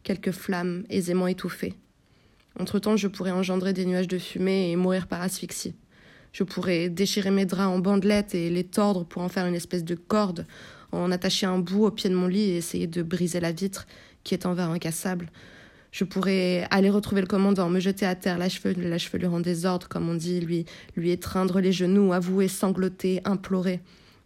Quelques 0.02 0.32
flammes 0.32 0.84
aisément 0.88 1.26
étouffées. 1.26 1.74
Entre-temps, 2.58 2.96
je 2.96 3.08
pourrais 3.08 3.30
engendrer 3.30 3.72
des 3.72 3.86
nuages 3.86 4.08
de 4.08 4.18
fumée 4.18 4.70
et 4.70 4.76
mourir 4.76 5.06
par 5.06 5.22
asphyxie. 5.22 5.74
Je 6.32 6.44
pourrais 6.44 6.88
déchirer 6.88 7.30
mes 7.30 7.46
draps 7.46 7.74
en 7.74 7.78
bandelettes 7.78 8.34
et 8.34 8.50
les 8.50 8.64
tordre 8.64 9.04
pour 9.04 9.22
en 9.22 9.28
faire 9.28 9.46
une 9.46 9.54
espèce 9.54 9.84
de 9.84 9.94
corde 9.94 10.46
en 10.92 11.10
attacher 11.10 11.46
un 11.46 11.58
bout 11.58 11.86
au 11.86 11.90
pied 11.90 12.10
de 12.10 12.14
mon 12.14 12.26
lit 12.26 12.50
et 12.50 12.56
essayer 12.56 12.86
de 12.86 13.02
briser 13.02 13.40
la 13.40 13.52
vitre 13.52 13.86
qui 14.24 14.34
est 14.34 14.46
en 14.46 14.54
verre 14.54 14.70
incassable. 14.70 15.30
Je 15.90 16.04
pourrais 16.04 16.66
aller 16.70 16.88
retrouver 16.88 17.20
le 17.20 17.26
commandant, 17.26 17.68
me 17.68 17.80
jeter 17.80 18.06
à 18.06 18.14
terre, 18.14 18.38
la, 18.38 18.48
chevelure, 18.48 18.88
la 18.88 18.98
chevelure 18.98 19.34
en 19.34 19.40
désordre, 19.40 19.88
comme 19.88 20.08
on 20.08 20.14
dit, 20.14 20.40
lui, 20.40 20.64
lui 20.96 21.10
étreindre 21.10 21.60
les 21.60 21.72
genoux, 21.72 22.12
avouer, 22.14 22.48
sangloter, 22.48 23.20
implorer. 23.24 23.80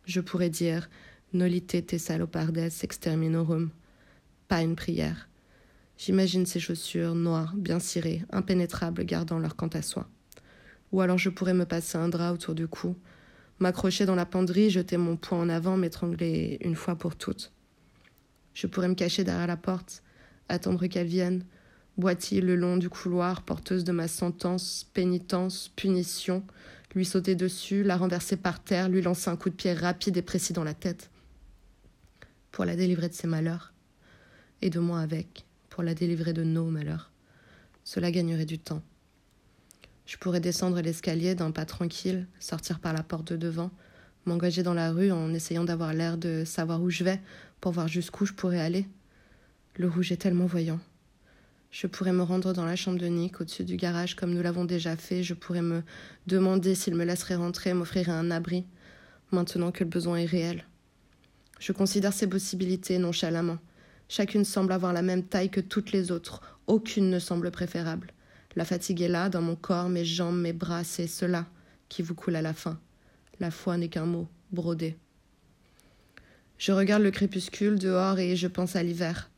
Je 0.04 0.20
pourrais 0.20 0.50
dire 0.50 0.88
Nolite 1.36 1.86
te 1.86 1.98
salopardes 1.98 2.70
exterminorum. 2.82 3.70
Pas 4.48 4.62
une 4.62 4.74
prière. 4.74 5.28
J'imagine 5.98 6.46
ces 6.46 6.60
chaussures 6.60 7.14
noires, 7.14 7.52
bien 7.54 7.78
cirées, 7.78 8.22
impénétrables, 8.30 9.04
gardant 9.04 9.38
leur 9.38 9.54
quant 9.54 9.68
à 9.68 9.82
soi. 9.82 10.08
Ou 10.92 11.02
alors 11.02 11.18
je 11.18 11.28
pourrais 11.28 11.52
me 11.52 11.66
passer 11.66 11.98
un 11.98 12.08
drap 12.08 12.32
autour 12.32 12.54
du 12.54 12.66
cou, 12.66 12.96
m'accrocher 13.58 14.06
dans 14.06 14.14
la 14.14 14.24
penderie, 14.24 14.70
jeter 14.70 14.96
mon 14.96 15.16
poing 15.16 15.38
en 15.38 15.48
avant, 15.50 15.76
m'étrangler 15.76 16.56
une 16.62 16.74
fois 16.74 16.96
pour 16.96 17.16
toutes. 17.16 17.52
Je 18.54 18.66
pourrais 18.66 18.88
me 18.88 18.94
cacher 18.94 19.22
derrière 19.22 19.46
la 19.46 19.58
porte, 19.58 20.02
attendre 20.48 20.86
qu'elle 20.86 21.06
vienne, 21.06 21.44
boitiller 21.98 22.40
le 22.40 22.56
long 22.56 22.78
du 22.78 22.88
couloir, 22.88 23.42
porteuse 23.42 23.84
de 23.84 23.92
ma 23.92 24.08
sentence, 24.08 24.86
pénitence, 24.94 25.70
punition, 25.76 26.44
lui 26.94 27.04
sauter 27.04 27.34
dessus, 27.34 27.82
la 27.82 27.98
renverser 27.98 28.36
par 28.36 28.64
terre, 28.64 28.88
lui 28.88 29.02
lancer 29.02 29.28
un 29.28 29.36
coup 29.36 29.50
de 29.50 29.54
pied 29.54 29.74
rapide 29.74 30.16
et 30.16 30.22
précis 30.22 30.54
dans 30.54 30.64
la 30.64 30.72
tête, 30.72 31.10
pour 32.56 32.64
la 32.64 32.75
délivrer 32.75 33.10
de 33.10 33.12
ses 33.12 33.26
malheurs, 33.26 33.75
et 34.62 34.70
de 34.70 34.80
moi 34.80 35.00
avec, 35.00 35.44
pour 35.68 35.82
la 35.82 35.92
délivrer 35.92 36.32
de 36.32 36.42
nos 36.42 36.70
malheurs. 36.70 37.12
Cela 37.84 38.10
gagnerait 38.10 38.46
du 38.46 38.58
temps. 38.58 38.82
Je 40.06 40.16
pourrais 40.16 40.40
descendre 40.40 40.80
l'escalier 40.80 41.34
d'un 41.34 41.50
pas 41.50 41.66
tranquille, 41.66 42.26
sortir 42.40 42.80
par 42.80 42.94
la 42.94 43.02
porte 43.02 43.30
de 43.30 43.36
devant, 43.36 43.70
m'engager 44.25 44.62
dans 44.62 44.72
la 44.72 44.90
rue 44.90 45.12
en 45.12 45.34
essayant 45.34 45.64
d'avoir 45.64 45.92
l'air 45.92 46.16
de 46.16 46.44
savoir 46.46 46.80
où 46.80 46.88
je 46.88 47.04
vais, 47.04 47.20
pour 47.60 47.72
voir 47.72 47.88
jusqu'où 47.88 48.25
je 48.25 48.32
pourrais 48.32 48.60
aller. 48.60 48.86
Le 49.76 49.86
rouge 49.86 50.10
est 50.10 50.16
tellement 50.16 50.46
voyant. 50.46 50.80
Je 51.70 51.86
pourrais 51.86 52.14
me 52.14 52.22
rendre 52.22 52.54
dans 52.54 52.64
la 52.64 52.75
chambre 52.75 52.98
de 52.98 53.06
Nick, 53.06 53.42
au-dessus 53.42 53.64
du 53.64 53.76
garage, 53.76 54.16
comme 54.16 54.32
nous 54.32 54.42
l'avons 54.42 54.64
déjà 54.64 54.96
fait. 54.96 55.22
Je 55.22 55.34
pourrais 55.34 55.60
me 55.60 55.82
demander 56.26 56.75
s'il 56.75 56.94
me 56.94 57.04
laisserait 57.04 57.36
rentrer, 57.36 57.75
m'offrirait 57.75 58.12
un 58.12 58.30
abri, 58.30 58.64
maintenant 59.30 59.72
que 59.72 59.84
le 59.84 59.90
besoin 59.90 60.16
est 60.16 60.25
réel. 60.25 60.64
Je 61.58 61.72
considère 61.72 62.12
ces 62.12 62.26
possibilités 62.26 62.98
nonchalamment. 62.98 63.58
Chacune 64.08 64.44
semble 64.44 64.72
avoir 64.72 64.92
la 64.92 65.02
même 65.02 65.25
taille 65.25 65.50
que 65.50 65.60
toutes 65.60 65.92
les 65.92 66.12
autres. 66.12 66.40
Aucune 66.66 67.10
ne 67.10 67.18
semble 67.18 67.50
préférable. 67.50 68.12
La 68.54 68.64
fatigue 68.64 69.02
est 69.02 69.08
là, 69.08 69.28
dans 69.28 69.42
mon 69.42 69.56
corps, 69.56 69.88
mes 69.88 70.04
jambes, 70.04 70.38
mes 70.40 70.52
bras, 70.52 70.84
c'est 70.84 71.06
cela 71.06 71.46
qui 71.88 72.02
vous 72.02 72.14
coule 72.14 72.36
à 72.36 72.42
la 72.42 72.54
fin. 72.54 72.78
La 73.40 73.50
foi 73.50 73.76
n'est 73.76 73.88
qu'un 73.88 74.06
mot, 74.06 74.28
brodé. 74.52 74.96
Je 76.58 76.72
regarde 76.72 77.02
le 77.02 77.10
crépuscule 77.10 77.78
dehors 77.78 78.18
et 78.18 78.34
je 78.34 78.46
pense 78.46 78.76
à 78.76 78.82
l'hiver, 78.82 79.30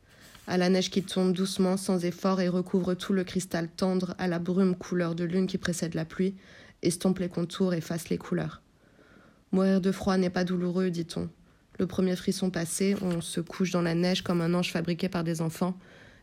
à 0.47 0.57
la 0.57 0.69
neige 0.69 0.89
qui 0.89 1.03
tombe 1.03 1.33
doucement, 1.33 1.75
sans 1.75 2.05
effort, 2.05 2.39
et 2.39 2.47
recouvre 2.47 2.93
tout 2.93 3.11
le 3.11 3.25
cristal 3.25 3.67
tendre, 3.67 4.15
à 4.17 4.27
la 4.27 4.39
brume 4.39 4.75
couleur 4.75 5.15
de 5.15 5.25
lune 5.25 5.47
qui 5.47 5.57
précède 5.57 5.95
la 5.95 6.05
pluie, 6.05 6.35
estompe 6.81 7.19
les 7.19 7.27
contours, 7.27 7.73
efface 7.73 8.09
les 8.09 8.17
couleurs. 8.17 8.61
Mourir 9.51 9.81
de 9.81 9.91
froid 9.91 10.15
n'est 10.15 10.29
pas 10.29 10.45
douloureux, 10.45 10.91
dit-on. 10.91 11.29
Le 11.79 11.87
premier 11.87 12.17
frisson 12.17 12.49
passé, 12.49 12.97
on 13.01 13.21
se 13.21 13.39
couche 13.39 13.71
dans 13.71 13.81
la 13.81 13.95
neige 13.95 14.21
comme 14.21 14.41
un 14.41 14.53
ange 14.53 14.73
fabriqué 14.73 15.07
par 15.07 15.23
des 15.23 15.39
enfants, 15.39 15.77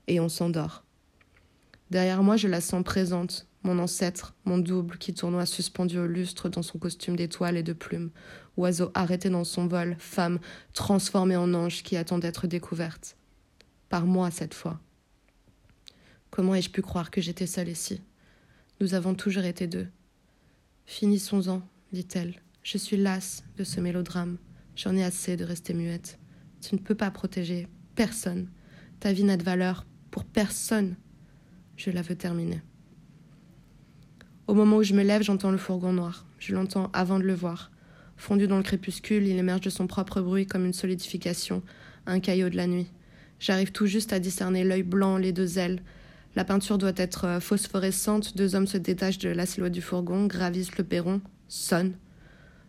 et 0.06 0.20
on 0.20 0.28
s'endort. 0.28 0.84
Derrière 1.90 2.22
moi, 2.22 2.36
je 2.36 2.46
la 2.46 2.60
sens 2.60 2.84
présente, 2.84 3.46
mon 3.62 3.78
ancêtre, 3.78 4.34
mon 4.44 4.58
double, 4.58 4.98
qui 4.98 5.14
tournoie 5.14 5.46
suspendu 5.46 5.98
au 5.98 6.06
lustre 6.06 6.50
dans 6.50 6.62
son 6.62 6.78
costume 6.78 7.16
d'étoiles 7.16 7.56
et 7.56 7.62
de 7.62 7.72
plumes, 7.72 8.10
oiseau 8.58 8.90
arrêté 8.92 9.30
dans 9.30 9.44
son 9.44 9.66
vol, 9.66 9.96
femme 9.98 10.40
transformée 10.74 11.36
en 11.36 11.54
ange 11.54 11.82
qui 11.82 11.96
attend 11.96 12.18
d'être 12.18 12.46
découverte. 12.46 13.16
Par 13.88 14.04
moi 14.04 14.30
cette 14.30 14.54
fois. 14.54 14.78
Comment 16.30 16.54
ai-je 16.54 16.70
pu 16.70 16.82
croire 16.82 17.10
que 17.10 17.22
j'étais 17.22 17.46
seule 17.46 17.70
ici? 17.70 18.02
Nous 18.80 18.92
avons 18.92 19.14
toujours 19.14 19.44
été 19.44 19.66
deux. 19.66 19.88
Finissons-en, 20.84 21.62
dit-elle. 21.92 22.42
Je 22.62 22.76
suis 22.76 22.98
lasse 22.98 23.42
de 23.56 23.64
ce 23.64 23.80
mélodrame. 23.80 24.36
J'en 24.76 24.94
ai 24.94 25.02
assez 25.02 25.36
de 25.36 25.44
rester 25.44 25.74
muette. 25.74 26.18
Tu 26.60 26.74
ne 26.74 26.80
peux 26.80 26.94
pas 26.94 27.10
protéger 27.10 27.66
personne. 27.94 28.48
Ta 29.00 29.12
vie 29.12 29.24
n'a 29.24 29.36
de 29.36 29.42
valeur 29.42 29.86
pour 30.10 30.24
personne. 30.24 30.96
Je 31.76 31.90
la 31.90 32.02
veux 32.02 32.14
terminer. 32.14 32.60
Au 34.46 34.54
moment 34.54 34.76
où 34.76 34.82
je 34.82 34.94
me 34.94 35.02
lève, 35.02 35.22
j'entends 35.22 35.50
le 35.50 35.56
fourgon 35.56 35.92
noir. 35.92 36.26
Je 36.38 36.54
l'entends 36.54 36.90
avant 36.92 37.18
de 37.18 37.24
le 37.24 37.34
voir. 37.34 37.72
Fondu 38.16 38.46
dans 38.46 38.58
le 38.58 38.62
crépuscule, 38.62 39.26
il 39.26 39.38
émerge 39.38 39.62
de 39.62 39.70
son 39.70 39.86
propre 39.86 40.20
bruit 40.20 40.46
comme 40.46 40.64
une 40.64 40.72
solidification, 40.72 41.62
un 42.06 42.20
caillot 42.20 42.48
de 42.48 42.56
la 42.56 42.66
nuit. 42.66 42.92
J'arrive 43.38 43.72
tout 43.72 43.86
juste 43.86 44.12
à 44.12 44.20
discerner 44.20 44.62
l'œil 44.62 44.82
blanc, 44.82 45.16
les 45.16 45.32
deux 45.32 45.58
ailes. 45.58 45.82
La 46.34 46.44
peinture 46.44 46.78
doit 46.78 46.92
être 46.96 47.24
euh, 47.24 47.40
phosphorescente. 47.40 48.36
Deux 48.36 48.54
hommes 48.54 48.66
se 48.66 48.78
détachent 48.78 49.18
de 49.18 49.30
la 49.30 49.46
silhouette 49.46 49.72
du 49.72 49.82
fourgon, 49.82 50.26
gravissent 50.26 50.76
le 50.76 50.84
perron, 50.84 51.20
sonnent. 51.48 51.96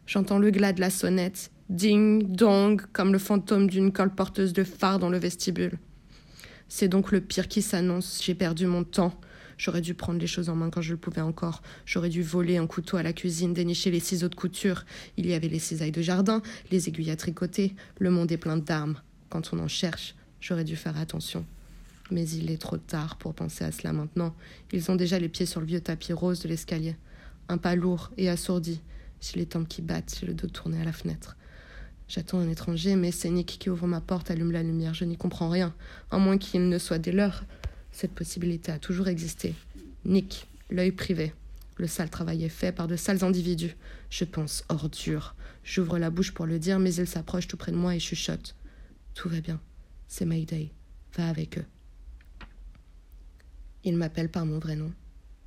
J'entends 0.06 0.40
le 0.40 0.52
glas 0.52 0.74
de 0.74 0.80
la 0.80 0.90
sonnette, 0.90 1.52
ding, 1.70 2.32
dong, 2.32 2.82
comme 2.94 3.12
le 3.12 3.20
fantôme 3.20 3.70
d'une 3.70 3.92
colporteuse 3.92 4.54
de 4.54 4.64
phare 4.64 5.00
dans 5.00 5.10
le 5.10 5.18
vestibule. 5.18 5.78
C'est 6.70 6.88
donc 6.88 7.12
le 7.12 7.22
pire 7.22 7.48
qui 7.48 7.62
s'annonce. 7.62 8.22
J'ai 8.24 8.36
perdu 8.36 8.66
mon 8.66 8.84
temps. 8.84 9.20
J'aurais 9.58 9.82
dû 9.82 9.96
prendre 9.96 10.20
les 10.20 10.28
choses 10.28 10.50
en 10.50 10.56
main 10.56 10.70
quand 10.70 10.82
je 10.82 10.92
le 10.92 10.98
pouvais 10.98 11.22
encore. 11.22 11.62
J'aurais 11.86 12.10
dû 12.10 12.22
voler 12.22 12.58
un 12.58 12.68
couteau 12.68 12.98
à 12.98 13.04
la 13.04 13.14
cuisine, 13.14 13.54
dénicher 13.54 13.90
les 13.90 14.00
ciseaux 14.00 14.30
de 14.30 14.36
couture. 14.36 14.86
Il 15.18 15.26
y 15.26 15.34
avait 15.34 15.48
les 15.48 15.60
cisailles 15.60 15.92
de 15.92 16.02
jardin, 16.02 16.42
les 16.72 16.88
aiguilles 16.90 17.12
à 17.12 17.16
tricoter. 17.16 17.74
Le 18.00 18.12
monde 18.12 18.32
est 18.32 18.38
plein 18.38 18.58
d'armes. 18.58 19.02
Quand 19.30 19.54
on 19.54 19.60
en 19.60 19.68
cherche, 19.68 20.16
j'aurais 20.40 20.64
dû 20.64 20.76
faire 20.76 20.98
attention. 20.98 21.46
Mais 22.12 22.28
il 22.30 22.52
est 22.52 22.62
trop 22.62 22.78
tard 22.78 23.18
pour 23.18 23.34
penser 23.34 23.64
à 23.64 23.72
cela 23.72 23.94
maintenant. 23.94 24.36
Ils 24.72 24.92
ont 24.92 24.96
déjà 24.96 25.20
les 25.20 25.30
pieds 25.30 25.46
sur 25.46 25.60
le 25.60 25.66
vieux 25.66 25.82
tapis 25.82 26.14
rose 26.14 26.42
de 26.42 26.48
l'escalier. 26.48 26.96
Un 27.50 27.58
pas 27.58 27.76
lourd 27.76 28.12
et 28.18 28.30
assourdi. 28.30 28.82
J'ai 29.20 29.40
les 29.40 29.46
tempes 29.48 29.68
qui 29.68 29.82
battent, 29.82 30.18
j'ai 30.20 30.28
le 30.28 30.34
dos 30.34 30.48
tourné 30.48 30.80
à 30.80 30.86
la 30.86 30.94
fenêtre. 30.94 31.37
J'attends 32.08 32.40
un 32.40 32.50
étranger, 32.50 32.96
mais 32.96 33.12
c'est 33.12 33.30
Nick 33.30 33.58
qui 33.60 33.70
ouvre 33.70 33.86
ma 33.88 34.00
porte, 34.00 34.32
allume 34.32 34.52
la 34.52 34.64
lumière. 34.64 34.94
Je 34.94 35.06
n'y 35.06 35.18
comprends 35.18 35.50
rien, 35.50 35.74
à 36.10 36.18
moins 36.18 36.38
qu'il 36.38 36.70
ne 36.70 36.78
soit 36.78 37.00
des 37.00 37.12
leurs. 37.12 37.44
Cette 37.92 38.14
possibilité 38.14 38.72
a 38.72 38.80
toujours 38.80 39.08
existé. 39.08 39.54
Nick, 40.06 40.48
l'œil 40.70 40.92
privé. 40.92 41.34
Le 41.76 41.88
sale 41.88 42.10
travail 42.10 42.44
est 42.44 42.50
fait 42.50 42.72
par 42.72 42.88
de 42.88 42.96
sales 42.96 43.24
individus. 43.24 43.76
Je 44.10 44.24
pense 44.24 44.64
ordure. 44.70 45.36
J'ouvre 45.64 46.00
la 46.00 46.10
bouche 46.10 46.34
pour 46.34 46.46
le 46.46 46.60
dire, 46.60 46.80
mais 46.80 46.94
il 46.96 47.08
s'approche 47.08 47.48
tout 47.48 47.58
près 47.58 47.72
de 47.72 47.78
moi 47.78 47.96
et 47.96 48.00
chuchote. 48.00 48.56
Tout 49.14 49.30
va 49.30 49.42
bien. 49.42 49.60
C'est 50.08 50.26
Mayday. 50.26 50.72
Va 51.16 51.28
avec 51.28 51.58
eux. 51.58 51.66
Il 53.84 53.98
m'appelle 53.98 54.30
par 54.30 54.46
mon 54.46 54.60
vrai 54.60 54.76
nom. 54.76 54.94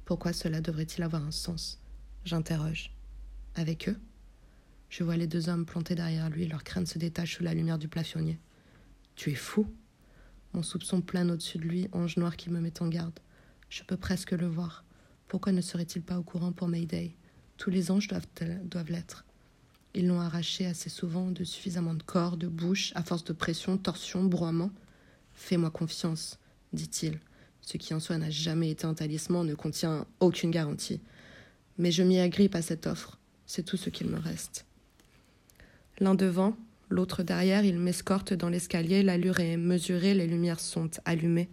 Pourquoi 0.04 0.32
cela 0.32 0.60
devrait-il 0.60 1.02
avoir 1.02 1.24
un 1.24 1.30
sens? 1.30 1.80
J'interroge. 2.24 2.92
Avec 3.54 3.88
eux? 3.88 3.96
Je 4.90 5.04
vois 5.04 5.16
les 5.16 5.28
deux 5.28 5.48
hommes 5.48 5.64
plantés 5.64 5.94
derrière 5.94 6.28
lui, 6.28 6.46
leurs 6.48 6.64
crânes 6.64 6.84
se 6.84 6.98
détachent 6.98 7.36
sous 7.36 7.44
la 7.44 7.54
lumière 7.54 7.78
du 7.78 7.88
plafonnier. 7.88 8.38
Tu 9.14 9.30
es 9.30 9.36
fou? 9.36 9.66
Mon 10.52 10.64
soupçon 10.64 11.00
plane 11.00 11.30
au-dessus 11.30 11.58
de 11.58 11.62
lui, 11.62 11.88
ange 11.92 12.16
noir 12.16 12.36
qui 12.36 12.50
me 12.50 12.60
met 12.60 12.82
en 12.82 12.88
garde. 12.88 13.18
Je 13.68 13.84
peux 13.84 13.96
presque 13.96 14.32
le 14.32 14.48
voir. 14.48 14.84
Pourquoi 15.28 15.52
ne 15.52 15.60
serait-il 15.60 16.02
pas 16.02 16.18
au 16.18 16.24
courant 16.24 16.50
pour 16.50 16.66
Mayday? 16.66 17.14
Tous 17.56 17.70
les 17.70 17.92
anges 17.92 18.08
doivent, 18.08 18.26
doivent 18.64 18.90
l'être. 18.90 19.24
Ils 19.94 20.08
l'ont 20.08 20.20
arraché 20.20 20.66
assez 20.66 20.90
souvent 20.90 21.30
de 21.30 21.44
suffisamment 21.44 21.94
de 21.94 22.02
corps, 22.02 22.36
de 22.36 22.48
bouche, 22.48 22.92
à 22.96 23.04
force 23.04 23.22
de 23.22 23.32
pression, 23.32 23.78
torsion, 23.78 24.24
broiement. 24.24 24.72
Fais-moi 25.34 25.70
confiance, 25.70 26.40
dit-il. 26.72 27.20
Ce 27.60 27.76
qui 27.76 27.94
en 27.94 28.00
soi 28.00 28.18
n'a 28.18 28.30
jamais 28.30 28.70
été 28.70 28.86
un 28.86 28.94
talisman 28.94 29.46
ne 29.46 29.54
contient 29.54 30.04
aucune 30.18 30.50
garantie. 30.50 31.00
Mais 31.78 31.92
je 31.92 32.02
m'y 32.02 32.18
agrippe 32.18 32.56
à 32.56 32.62
cette 32.62 32.88
offre. 32.88 33.20
C'est 33.46 33.62
tout 33.62 33.76
ce 33.76 33.90
qu'il 33.90 34.08
me 34.08 34.18
reste. 34.18 34.66
L'un 36.00 36.14
devant, 36.14 36.56
l'autre 36.88 37.22
derrière, 37.22 37.64
il 37.64 37.78
m'escorte 37.78 38.32
dans 38.32 38.48
l'escalier, 38.48 39.02
l'allure 39.02 39.40
est 39.40 39.58
mesurée, 39.58 40.14
les 40.14 40.26
lumières 40.26 40.60
sont 40.60 40.90
allumées. 41.04 41.50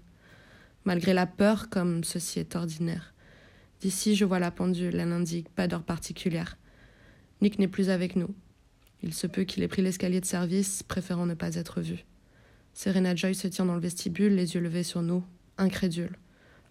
Malgré 0.86 1.14
la 1.14 1.26
peur, 1.26 1.70
comme 1.70 2.06
ceci 2.06 2.40
est 2.40 2.56
ordinaire. 2.56 3.14
D'ici, 3.82 4.16
je 4.16 4.24
vois 4.24 4.40
la 4.40 4.52
pendule, 4.52 4.96
elle 4.96 5.10
n'indique 5.10 5.50
pas 5.50 5.68
d'heure 5.68 5.84
particulière. 5.84 6.58
Nick 7.42 7.60
n'est 7.60 7.68
plus 7.68 7.90
avec 7.90 8.16
nous. 8.16 8.34
Il 9.04 9.14
se 9.14 9.28
peut 9.28 9.44
qu'il 9.44 9.64
ait 9.64 9.68
pris 9.68 9.82
l'escalier 9.82 10.22
de 10.22 10.26
service, 10.26 10.82
préférant 10.82 11.26
ne 11.26 11.34
pas 11.34 11.56
être 11.56 11.82
vu. 11.82 12.06
Serena 12.74 13.14
Joy 13.16 13.36
se 13.36 13.48
tient 13.48 13.66
dans 13.66 13.76
le 13.76 13.82
vestibule, 13.82 14.34
les 14.34 14.56
yeux 14.56 14.62
levés 14.62 14.84
sur 14.84 15.02
nous, 15.02 15.24
incrédule. 15.58 16.16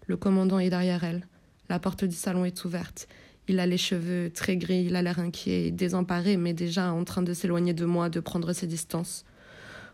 Le 0.07 0.17
commandant 0.17 0.57
est 0.57 0.69
derrière 0.69 1.03
elle. 1.03 1.27
La 1.69 1.79
porte 1.79 2.05
du 2.05 2.15
salon 2.15 2.43
est 2.43 2.65
ouverte. 2.65 3.07
Il 3.47 3.59
a 3.59 3.65
les 3.65 3.77
cheveux 3.77 4.29
très 4.33 4.57
gris, 4.57 4.85
il 4.85 4.95
a 4.95 5.01
l'air 5.01 5.19
inquiet 5.19 5.67
et 5.67 5.71
désemparé, 5.71 6.35
mais 6.35 6.53
déjà 6.53 6.91
en 6.91 7.03
train 7.05 7.21
de 7.21 7.33
s'éloigner 7.33 7.73
de 7.73 7.85
moi, 7.85 8.09
de 8.09 8.19
prendre 8.19 8.51
ses 8.51 8.67
distances. 8.67 9.23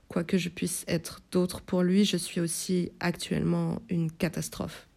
Quoi 0.08 0.24
que 0.24 0.38
je 0.38 0.50
puisse 0.50 0.86
être 0.88 1.22
d'autre 1.32 1.62
pour 1.62 1.84
lui, 1.84 2.06
je 2.06 2.18
suis 2.18 2.42
aussi 2.42 2.92
actuellement 3.00 3.82
une 3.90 4.12
catastrophe. 4.12 4.88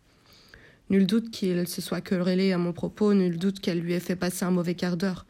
Nul 0.89 1.07
doute 1.07 1.31
qu'il 1.31 1.67
se 1.67 1.83
soit 1.83 2.01
querellé 2.01 2.53
à 2.53 2.59
mon 2.59 2.73
propos, 2.73 3.13
nul 3.13 3.39
doute 3.39 3.61
qu'elle 3.61 3.81
lui 3.81 3.93
ait 3.93 4.01
fait 4.01 4.17
passer 4.17 4.45
un 4.45 4.51
mauvais 4.51 4.75
quart 4.75 4.97
d'heure. 4.97 5.27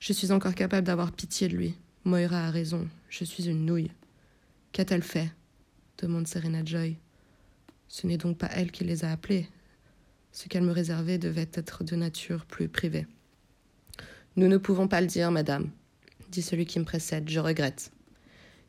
Je 0.00 0.12
suis 0.12 0.32
encore 0.32 0.54
capable 0.54 0.86
d'avoir 0.86 1.12
pitié 1.12 1.48
de 1.48 1.56
lui. 1.56 1.74
Moira 2.04 2.46
a 2.46 2.50
raison, 2.50 2.88
je 3.08 3.24
suis 3.24 3.48
une 3.48 3.66
nouille. 3.66 3.90
Qu'a-t-elle 4.72 5.02
fait? 5.02 5.30
demande 5.98 6.26
Serena 6.26 6.64
Joy. 6.64 6.96
Ce 7.88 8.06
n'est 8.06 8.16
donc 8.16 8.38
pas 8.38 8.48
elle 8.54 8.72
qui 8.72 8.84
les 8.84 9.04
a 9.04 9.12
appelés. 9.12 9.48
Ce 10.32 10.48
qu'elle 10.48 10.62
me 10.62 10.72
réservait 10.72 11.18
devait 11.18 11.48
être 11.52 11.84
de 11.84 11.94
nature 11.94 12.46
plus 12.46 12.68
privée. 12.68 13.06
Nous 14.36 14.48
ne 14.48 14.56
pouvons 14.56 14.88
pas 14.88 15.02
le 15.02 15.06
dire, 15.06 15.30
madame, 15.30 15.70
dit 16.30 16.42
celui 16.42 16.64
qui 16.64 16.78
me 16.78 16.84
précède. 16.84 17.28
Je 17.28 17.38
regrette. 17.38 17.92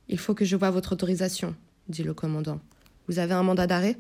Il 0.09 0.19
faut 0.19 0.35
que 0.35 0.43
je 0.43 0.57
voie 0.57 0.71
votre 0.71 0.91
autorisation, 0.91 1.55
dit 1.87 2.03
le 2.03 2.13
commandant. 2.13 2.59
Vous 3.07 3.19
avez 3.19 3.33
un 3.33 3.43
mandat 3.43 3.67
d'arrêt? 3.67 3.97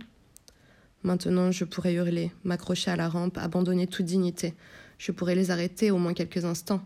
Maintenant, 1.03 1.51
je 1.51 1.63
pourrais 1.63 1.93
hurler, 1.93 2.31
m'accrocher 2.43 2.91
à 2.91 2.95
la 2.97 3.07
rampe, 3.07 3.37
abandonner 3.37 3.87
toute 3.87 4.05
dignité. 4.05 4.53
Je 4.97 5.11
pourrais 5.11 5.35
les 5.35 5.51
arrêter 5.51 5.91
au 5.91 5.97
moins 5.97 6.13
quelques 6.13 6.45
instants. 6.45 6.85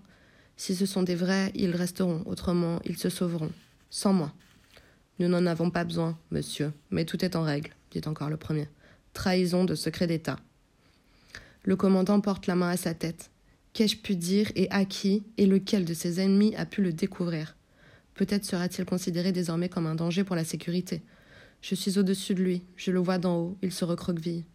Si 0.56 0.76
ce 0.76 0.86
sont 0.86 1.04
des 1.04 1.16
vrais, 1.16 1.52
ils 1.56 1.76
resteront, 1.76 2.24
autrement, 2.26 2.80
ils 2.86 2.98
se 2.98 3.10
sauveront. 3.10 3.52
Sans 3.90 4.14
moi. 4.14 4.34
Nous 5.20 5.28
n'en 5.28 5.46
avons 5.48 5.72
pas 5.72 5.84
besoin, 5.84 6.18
monsieur, 6.30 6.72
mais 6.92 7.06
tout 7.06 7.24
est 7.26 7.36
en 7.36 7.42
règle, 7.42 7.72
dit 7.92 8.02
encore 8.06 8.30
le 8.30 8.38
premier. 8.38 8.68
Trahison 9.14 9.66
de 9.66 9.74
secret 9.74 10.06
d'État. 10.06 10.38
Le 11.68 11.76
commandant 11.76 12.22
porte 12.22 12.48
la 12.48 12.56
main 12.56 12.70
à 12.70 12.78
sa 12.78 12.94
tête. 12.94 13.30
Qu'ai-je 13.74 13.98
pu 13.98 14.16
dire 14.16 14.50
et 14.56 14.72
à 14.72 14.86
qui 14.86 15.26
et 15.36 15.46
lequel 15.46 15.84
de 15.84 15.94
ses 15.94 16.22
ennemis 16.22 16.56
a 16.56 16.66
pu 16.66 16.82
le 16.82 16.94
découvrir? 16.94 17.58
Peut-être 18.14 18.46
sera-t-il 18.46 18.86
considéré 18.86 19.34
désormais 19.34 19.68
comme 19.68 19.86
un 19.86 19.96
danger 19.96 20.24
pour 20.24 20.38
la 20.38 20.46
sécurité. 20.46 21.02
Je 21.62 21.76
suis 21.76 22.00
au-dessus 22.00 22.36
de 22.36 22.42
lui, 22.42 22.64
je 22.78 22.92
le 22.92 23.00
vois 23.00 23.18
d'en 23.18 23.36
haut, 23.36 23.58
il 23.62 23.74
se 23.74 23.84
recroqueville. 23.84 24.46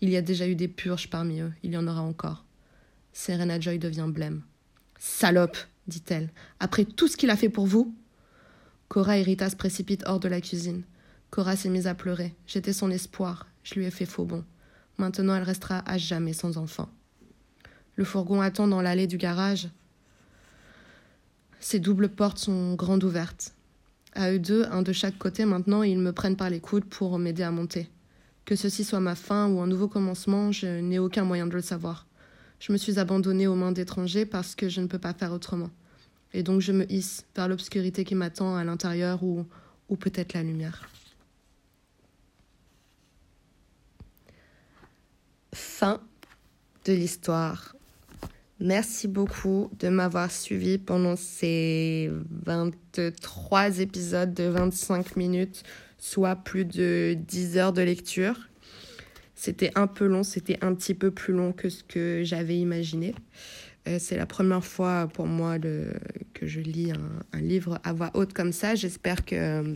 Il 0.00 0.10
y 0.10 0.16
a 0.16 0.22
déjà 0.22 0.48
eu 0.48 0.56
des 0.56 0.66
purges 0.66 1.08
parmi 1.08 1.38
eux, 1.38 1.52
il 1.62 1.70
y 1.70 1.76
en 1.76 1.86
aura 1.86 2.02
encore. 2.02 2.44
Serena 3.12 3.60
Joy 3.60 3.78
devient 3.78 4.08
blême. 4.08 4.42
Salope 4.98 5.56
dit-elle. 5.86 6.30
Après 6.58 6.84
tout 6.84 7.06
ce 7.06 7.16
qu'il 7.16 7.30
a 7.30 7.36
fait 7.36 7.48
pour 7.48 7.68
vous? 7.68 7.94
Cora 8.88 9.18
et 9.18 9.22
Rita 9.22 9.50
se 9.50 9.56
précipitent 9.56 10.02
hors 10.06 10.18
de 10.18 10.26
la 10.26 10.40
cuisine. 10.40 10.82
Cora 11.30 11.54
s'est 11.54 11.70
mise 11.70 11.86
à 11.86 11.94
pleurer. 11.94 12.34
J'étais 12.48 12.72
son 12.72 12.90
espoir. 12.90 13.46
Je 13.62 13.74
lui 13.74 13.84
ai 13.84 13.92
fait 13.92 14.04
faux 14.04 14.24
bon. 14.24 14.44
Maintenant, 14.98 15.36
elle 15.36 15.42
restera 15.42 15.82
à 15.86 15.98
jamais 15.98 16.32
sans 16.32 16.56
enfant. 16.56 16.88
Le 17.96 18.04
fourgon 18.04 18.40
attend 18.40 18.68
dans 18.68 18.82
l'allée 18.82 19.06
du 19.06 19.16
garage. 19.16 19.68
Ses 21.60 21.80
doubles 21.80 22.08
portes 22.08 22.38
sont 22.38 22.74
grandes 22.74 23.04
ouvertes. 23.04 23.54
À 24.14 24.32
eux 24.32 24.38
deux, 24.38 24.64
un 24.70 24.82
de 24.82 24.92
chaque 24.92 25.18
côté 25.18 25.44
maintenant, 25.44 25.82
ils 25.82 25.98
me 25.98 26.12
prennent 26.12 26.36
par 26.36 26.50
les 26.50 26.60
coudes 26.60 26.84
pour 26.84 27.18
m'aider 27.18 27.42
à 27.42 27.50
monter. 27.50 27.88
Que 28.44 28.56
ceci 28.56 28.84
soit 28.84 29.00
ma 29.00 29.14
fin 29.14 29.48
ou 29.48 29.60
un 29.60 29.66
nouveau 29.66 29.88
commencement, 29.88 30.52
je 30.52 30.80
n'ai 30.80 30.98
aucun 30.98 31.24
moyen 31.24 31.46
de 31.46 31.52
le 31.52 31.60
savoir. 31.60 32.06
Je 32.60 32.72
me 32.72 32.78
suis 32.78 32.98
abandonnée 32.98 33.46
aux 33.46 33.54
mains 33.54 33.72
d'étrangers 33.72 34.24
parce 34.24 34.54
que 34.54 34.68
je 34.68 34.80
ne 34.80 34.86
peux 34.86 34.98
pas 34.98 35.12
faire 35.12 35.32
autrement. 35.32 35.70
Et 36.32 36.42
donc 36.42 36.60
je 36.60 36.72
me 36.72 36.90
hisse 36.90 37.24
vers 37.34 37.48
l'obscurité 37.48 38.04
qui 38.04 38.14
m'attend 38.14 38.56
à 38.56 38.64
l'intérieur 38.64 39.22
ou, 39.22 39.44
ou 39.88 39.96
peut-être 39.96 40.34
la 40.34 40.42
lumière. 40.42 40.88
Fin 45.56 46.02
de 46.84 46.92
l'histoire. 46.92 47.74
Merci 48.60 49.08
beaucoup 49.08 49.70
de 49.80 49.88
m'avoir 49.88 50.30
suivi 50.30 50.76
pendant 50.76 51.16
ces 51.16 52.10
23 52.44 53.80
épisodes 53.80 54.34
de 54.34 54.44
25 54.44 55.16
minutes, 55.16 55.62
soit 55.96 56.36
plus 56.36 56.66
de 56.66 57.16
10 57.18 57.56
heures 57.56 57.72
de 57.72 57.80
lecture. 57.80 58.38
C'était 59.34 59.72
un 59.76 59.86
peu 59.86 60.04
long, 60.06 60.24
c'était 60.24 60.58
un 60.60 60.74
petit 60.74 60.92
peu 60.92 61.10
plus 61.10 61.32
long 61.32 61.52
que 61.52 61.70
ce 61.70 61.82
que 61.82 62.20
j'avais 62.22 62.58
imaginé. 62.58 63.14
Euh, 63.88 63.96
c'est 63.98 64.18
la 64.18 64.26
première 64.26 64.64
fois 64.64 65.08
pour 65.08 65.26
moi 65.26 65.58
que 65.58 66.46
je 66.46 66.60
lis 66.60 66.92
un, 67.32 67.40
livre 67.40 67.80
à 67.82 67.94
voix 67.94 68.10
haute 68.12 68.34
comme 68.34 68.52
ça. 68.52 68.74
J'espère 68.74 69.24
que, 69.24 69.74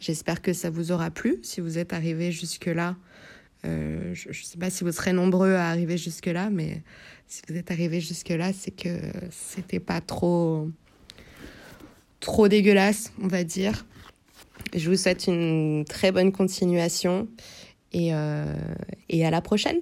j'espère 0.00 0.42
que 0.42 0.52
ça 0.52 0.68
vous 0.68 0.90
aura 0.90 1.12
plu. 1.12 1.38
Si 1.44 1.60
vous 1.60 1.78
êtes 1.78 1.92
arrivé 1.92 2.32
jusque-là, 2.32 2.96
euh, 3.66 4.14
je 4.14 4.28
ne 4.28 4.34
sais 4.34 4.58
pas 4.58 4.70
si 4.70 4.84
vous 4.84 4.92
serez 4.92 5.12
nombreux 5.12 5.54
à 5.54 5.68
arriver 5.68 5.98
jusque-là, 5.98 6.50
mais 6.50 6.82
si 7.26 7.42
vous 7.48 7.56
êtes 7.56 7.70
arrivé 7.70 8.00
jusque-là, 8.00 8.52
c'est 8.52 8.70
que 8.70 8.98
c'était 9.30 9.80
pas 9.80 10.00
trop, 10.00 10.68
trop 12.20 12.48
dégueulasse, 12.48 13.12
on 13.22 13.28
va 13.28 13.44
dire. 13.44 13.86
Je 14.74 14.88
vous 14.88 14.96
souhaite 14.96 15.26
une 15.26 15.84
très 15.88 16.12
bonne 16.12 16.32
continuation 16.32 17.28
et, 17.92 18.14
euh, 18.14 18.44
et 19.08 19.24
à 19.26 19.30
la 19.30 19.40
prochaine. 19.40 19.80